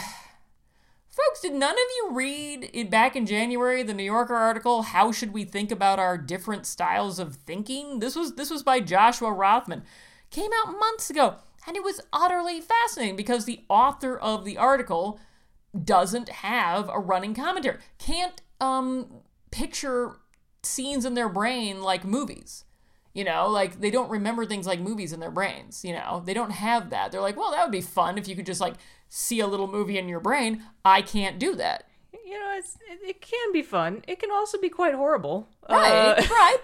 Folks, 1.09 1.41
did 1.41 1.53
none 1.53 1.73
of 1.73 1.77
you 1.77 2.09
read 2.13 2.69
it 2.71 2.89
back 2.89 3.13
in 3.13 3.25
January 3.25 3.83
the 3.83 3.93
New 3.93 4.03
Yorker 4.03 4.35
article 4.35 4.83
How 4.83 5.11
should 5.11 5.33
we 5.33 5.43
think 5.43 5.69
about 5.69 5.99
our 5.99 6.17
different 6.17 6.65
styles 6.65 7.19
of 7.19 7.35
thinking? 7.35 7.99
This 7.99 8.15
was 8.15 8.35
this 8.35 8.49
was 8.49 8.63
by 8.63 8.79
Joshua 8.79 9.33
Rothman. 9.33 9.83
Came 10.31 10.51
out 10.63 10.79
months 10.79 11.09
ago 11.09 11.35
and 11.67 11.75
it 11.75 11.83
was 11.83 11.99
utterly 12.13 12.61
fascinating 12.61 13.17
because 13.17 13.43
the 13.43 13.65
author 13.67 14.17
of 14.17 14.45
the 14.45 14.57
article 14.57 15.19
doesn't 15.83 16.29
have 16.29 16.87
a 16.87 16.99
running 16.99 17.33
commentary. 17.33 17.79
Can't 17.97 18.41
um 18.61 19.21
picture 19.51 20.19
scenes 20.63 21.03
in 21.03 21.15
their 21.15 21.29
brain 21.29 21.81
like 21.81 22.05
movies. 22.05 22.63
You 23.19 23.25
know, 23.25 23.49
like 23.49 23.81
they 23.81 23.91
don't 23.91 24.09
remember 24.09 24.45
things 24.45 24.65
like 24.65 24.79
movies 24.79 25.11
in 25.11 25.19
their 25.19 25.29
brains. 25.39 25.83
You 25.83 25.93
know, 25.93 26.23
they 26.25 26.33
don't 26.33 26.51
have 26.51 26.89
that. 26.91 27.11
They're 27.11 27.19
like, 27.19 27.35
well, 27.35 27.51
that 27.51 27.63
would 27.63 27.71
be 27.71 27.81
fun 27.81 28.17
if 28.17 28.29
you 28.29 28.35
could 28.37 28.45
just 28.45 28.61
like 28.61 28.75
see 29.09 29.41
a 29.41 29.47
little 29.47 29.67
movie 29.67 29.97
in 29.97 30.07
your 30.07 30.21
brain. 30.21 30.63
I 30.85 31.01
can't 31.01 31.37
do 31.37 31.53
that. 31.55 31.83
you 32.13 32.39
know, 32.39 32.53
it's, 32.57 32.77
it, 33.11 33.19
can 33.19 33.51
be 33.51 33.61
fun. 33.61 34.03
It 34.07 34.19
can 34.21 34.31
also 34.31 34.57
be 34.57 34.69
quite 34.69 34.93
horrible. 34.93 35.49
Right, 35.69 36.15
Uh, 36.17 36.23
right, 36.29 36.57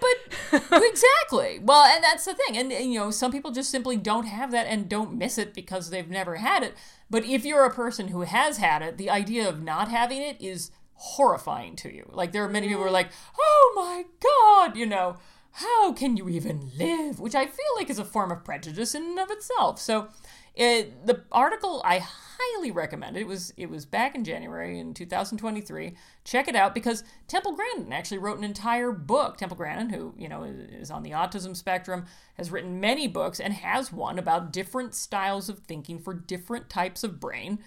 but 0.52 0.62
exactly. 0.82 1.60
Well, 1.62 1.84
and 1.84 2.02
that's 2.02 2.24
the 2.24 2.34
thing. 2.34 2.56
And, 2.56 2.72
and, 2.72 2.90
you 2.92 3.00
know, 3.00 3.10
some 3.10 3.32
people 3.32 3.50
just 3.50 3.70
simply 3.70 3.96
don't 3.98 4.26
have 4.26 4.50
that 4.52 4.66
and 4.66 4.88
don't 4.88 5.18
miss 5.18 5.36
it 5.38 5.52
because 5.52 5.90
they've 5.90 6.08
never 6.08 6.36
had 6.36 6.62
it. 6.62 6.74
But 7.10 7.24
if 7.26 7.44
you're 7.44 7.64
a 7.66 7.74
person 7.74 8.08
who 8.08 8.22
has 8.22 8.56
had 8.56 8.80
it, 8.80 8.96
the 8.96 9.10
idea 9.10 9.46
of 9.48 9.62
not 9.62 9.88
having 9.88 10.22
it 10.22 10.40
is 10.40 10.70
horrifying 10.94 11.76
to 11.76 11.94
you. 11.94 12.08
Like, 12.12 12.32
there 12.32 12.44
are 12.44 12.48
many 12.48 12.68
people 12.68 12.82
who 12.82 12.88
are 12.88 12.90
like, 12.90 13.10
oh 13.38 13.72
my 13.76 14.04
God, 14.22 14.76
you 14.76 14.86
know, 14.86 15.18
how 15.56 15.92
can 15.92 16.18
you 16.18 16.28
even 16.28 16.70
live? 16.76 17.18
Which 17.18 17.34
I 17.34 17.46
feel 17.46 17.64
like 17.76 17.88
is 17.88 17.98
a 17.98 18.04
form 18.04 18.30
of 18.30 18.44
prejudice 18.44 18.94
in 18.94 19.04
and 19.04 19.18
of 19.18 19.30
itself. 19.30 19.80
So, 19.80 20.08
it, 20.54 21.06
the 21.06 21.22
article 21.32 21.80
I 21.84 21.98
highly 21.98 22.70
recommend. 22.70 23.16
It 23.16 23.26
was 23.26 23.52
it 23.56 23.70
was 23.70 23.86
back 23.86 24.14
in 24.14 24.24
January 24.24 24.78
in 24.78 24.92
2023. 24.92 25.94
Check 26.24 26.48
it 26.48 26.56
out 26.56 26.74
because 26.74 27.04
Temple 27.26 27.56
Grandin 27.56 27.92
actually 27.92 28.18
wrote 28.18 28.36
an 28.38 28.44
entire 28.44 28.92
book. 28.92 29.38
Temple 29.38 29.56
Grandin, 29.56 29.90
who 29.90 30.14
you 30.18 30.28
know 30.28 30.44
is 30.44 30.90
on 30.90 31.02
the 31.02 31.12
autism 31.12 31.56
spectrum, 31.56 32.04
has 32.34 32.50
written 32.50 32.80
many 32.80 33.08
books 33.08 33.40
and 33.40 33.54
has 33.54 33.92
one 33.92 34.18
about 34.18 34.52
different 34.52 34.94
styles 34.94 35.48
of 35.48 35.60
thinking 35.60 35.98
for 35.98 36.12
different 36.12 36.68
types 36.68 37.02
of 37.04 37.20
brain. 37.20 37.58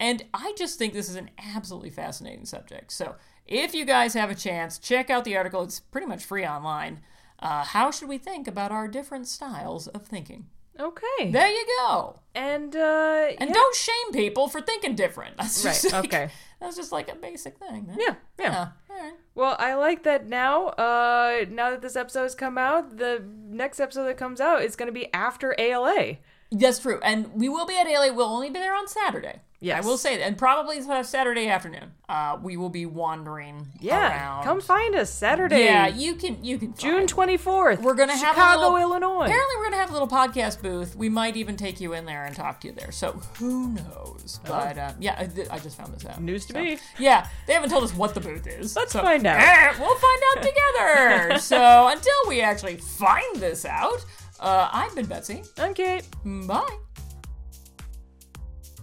And 0.00 0.24
I 0.34 0.54
just 0.58 0.78
think 0.78 0.92
this 0.92 1.08
is 1.08 1.16
an 1.16 1.30
absolutely 1.38 1.90
fascinating 1.90 2.46
subject. 2.46 2.92
So 2.92 3.14
if 3.46 3.74
you 3.74 3.84
guys 3.84 4.14
have 4.14 4.30
a 4.30 4.34
chance, 4.34 4.78
check 4.78 5.08
out 5.08 5.24
the 5.24 5.36
article. 5.36 5.62
It's 5.62 5.80
pretty 5.80 6.06
much 6.06 6.24
free 6.24 6.46
online. 6.46 7.00
Uh, 7.40 7.64
how 7.64 7.90
should 7.90 8.08
we 8.08 8.18
think 8.18 8.48
about 8.48 8.72
our 8.72 8.88
different 8.88 9.26
styles 9.28 9.86
of 9.88 10.02
thinking? 10.06 10.46
okay. 10.80 11.30
There 11.32 11.48
you 11.48 11.66
go. 11.80 12.20
and 12.36 12.74
uh, 12.76 13.28
And 13.40 13.48
yeah. 13.50 13.52
don't 13.54 13.74
shame 13.74 14.12
people 14.12 14.46
for 14.48 14.60
thinking 14.60 14.94
different. 14.94 15.36
That's 15.38 15.64
Right, 15.64 15.84
like- 15.92 16.04
okay. 16.04 16.30
That's 16.60 16.76
just 16.76 16.92
like 16.92 17.10
a 17.10 17.14
basic 17.16 17.58
thing. 17.58 17.88
Yeah, 17.98 18.04
yeah. 18.06 18.14
Yeah. 18.40 18.68
All 18.90 18.96
right. 18.96 19.12
Well, 19.34 19.56
I 19.58 19.74
like 19.74 20.02
that 20.04 20.26
now. 20.28 20.68
Uh, 20.68 21.44
now 21.50 21.70
that 21.70 21.82
this 21.82 21.94
episode 21.96 22.22
has 22.24 22.34
come 22.34 22.58
out, 22.58 22.96
the 22.96 23.22
next 23.48 23.78
episode 23.80 24.04
that 24.06 24.16
comes 24.16 24.40
out 24.40 24.62
is 24.62 24.74
going 24.76 24.88
to 24.88 24.92
be 24.92 25.12
after 25.14 25.54
ALA. 25.58 26.16
That's 26.50 26.78
true. 26.78 26.98
And 27.02 27.32
we 27.34 27.48
will 27.48 27.66
be 27.66 27.78
at 27.78 27.86
Alien. 27.86 28.16
We'll 28.16 28.26
only 28.26 28.48
be 28.48 28.58
there 28.58 28.74
on 28.74 28.88
Saturday. 28.88 29.40
Yes. 29.60 29.84
I 29.84 29.86
will 29.88 29.98
say 29.98 30.16
that. 30.18 30.22
And 30.24 30.38
probably 30.38 30.80
Saturday 31.02 31.48
afternoon. 31.48 31.90
Uh, 32.08 32.38
we 32.40 32.56
will 32.56 32.68
be 32.70 32.86
wandering 32.86 33.66
Yeah, 33.80 34.08
around. 34.08 34.44
come 34.44 34.60
find 34.60 34.94
us 34.94 35.10
Saturday. 35.12 35.64
Yeah, 35.64 35.88
you 35.88 36.14
can 36.14 36.42
you 36.44 36.58
can 36.58 36.74
June 36.74 36.98
find- 36.98 37.08
twenty 37.08 37.36
fourth. 37.36 37.80
We're 37.82 37.96
gonna 37.96 38.16
have 38.16 38.36
Chicago, 38.36 38.60
a 38.60 38.62
little, 38.74 38.78
Illinois. 38.78 39.24
Apparently, 39.24 39.54
we're 39.58 39.64
gonna 39.64 39.76
have 39.78 39.90
a 39.90 39.92
little 39.92 40.06
podcast 40.08 40.62
booth. 40.62 40.94
We 40.94 41.08
might 41.08 41.36
even 41.36 41.56
take 41.56 41.80
you 41.80 41.92
in 41.92 42.06
there 42.06 42.24
and 42.24 42.36
talk 42.36 42.60
to 42.60 42.68
you 42.68 42.72
there. 42.72 42.92
So 42.92 43.20
who 43.38 43.70
knows? 43.72 44.38
But 44.46 44.78
uh, 44.78 44.92
yeah, 45.00 45.16
I, 45.18 45.26
th- 45.26 45.48
I 45.50 45.58
just 45.58 45.76
found 45.76 45.92
this 45.92 46.06
out. 46.06 46.14
Oh. 46.18 46.22
News 46.22 46.46
to 46.46 46.52
So, 46.52 46.62
me. 46.62 46.78
Yeah, 47.00 47.26
they 47.48 47.52
haven't 47.52 47.70
told 47.70 47.82
us 47.82 47.92
what 47.92 48.14
the 48.14 48.20
booth 48.20 48.46
is. 48.46 48.76
Let's 48.76 48.92
so- 48.92 49.02
find 49.02 49.26
out. 49.26 49.40
Eh, 49.40 49.74
we'll 49.80 49.96
find 49.96 50.22
out 50.36 50.42
together. 51.32 51.38
so 51.40 51.88
until 51.88 52.14
we 52.28 52.40
actually 52.42 52.76
find 52.76 53.36
this 53.36 53.64
out, 53.64 54.04
uh, 54.40 54.68
I've 54.72 54.94
been 54.94 55.06
Betsy. 55.06 55.42
I'm 55.58 55.74
Kate. 55.74 56.04
Bye. 56.24 56.78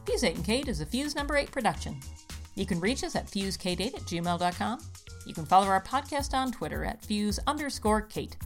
Fuse 0.06 0.24
8 0.24 0.36
and 0.36 0.46
Kate 0.46 0.68
is 0.68 0.82
a 0.82 0.86
Fuse 0.86 1.16
number 1.16 1.36
8 1.36 1.52
production. 1.52 2.00
You 2.56 2.66
can 2.66 2.80
reach 2.80 3.04
us 3.04 3.16
at 3.16 3.28
fusekate8 3.28 3.96
at 3.96 4.02
gmail.com. 4.02 4.80
You 5.26 5.34
can 5.34 5.46
follow 5.46 5.66
our 5.66 5.84
podcast 5.84 6.34
on 6.34 6.52
Twitter 6.52 6.86
at 6.86 7.04
fuse 7.04 7.40
underscore 7.48 8.02
Kate. 8.02 8.38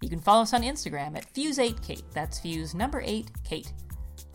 You 0.00 0.08
can 0.08 0.20
follow 0.20 0.42
us 0.42 0.54
on 0.54 0.62
Instagram 0.62 1.16
at 1.16 1.32
fuse8kate. 1.34 2.04
That's 2.12 2.38
fuse 2.38 2.74
number 2.74 3.02
8 3.04 3.30
Kate. 3.44 3.72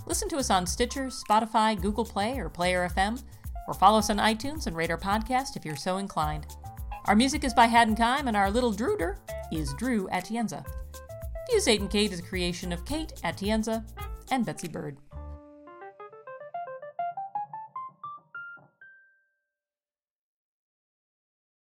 Listen 0.05 0.29
to 0.29 0.37
us 0.37 0.51
on 0.51 0.67
Stitcher, 0.67 1.07
Spotify, 1.07 1.81
Google 1.81 2.05
Play, 2.05 2.37
or 2.37 2.49
Player 2.49 2.87
FM, 2.95 3.23
or 3.67 3.73
follow 3.73 3.97
us 3.97 4.09
on 4.11 4.17
iTunes 4.17 4.67
and 4.67 4.75
rate 4.75 4.91
our 4.91 4.97
podcast 4.97 5.55
if 5.55 5.65
you're 5.65 5.75
so 5.75 5.97
inclined. 5.97 6.45
Our 7.05 7.15
music 7.15 7.43
is 7.43 7.53
by 7.53 7.65
Haddon 7.65 7.95
Kime, 7.95 8.27
and 8.27 8.37
our 8.37 8.51
little 8.51 8.73
Druder 8.73 9.17
is 9.51 9.73
Drew 9.73 10.07
Atienza. 10.09 10.63
Fuse 11.49 11.67
8 11.67 11.81
and 11.81 11.89
Kate 11.89 12.11
is 12.11 12.19
a 12.19 12.23
creation 12.23 12.71
of 12.73 12.85
Kate 12.85 13.13
Hitchings 13.23 13.83
and 14.31 14.45
Betsy 14.45 14.67
Bird. 14.67 14.97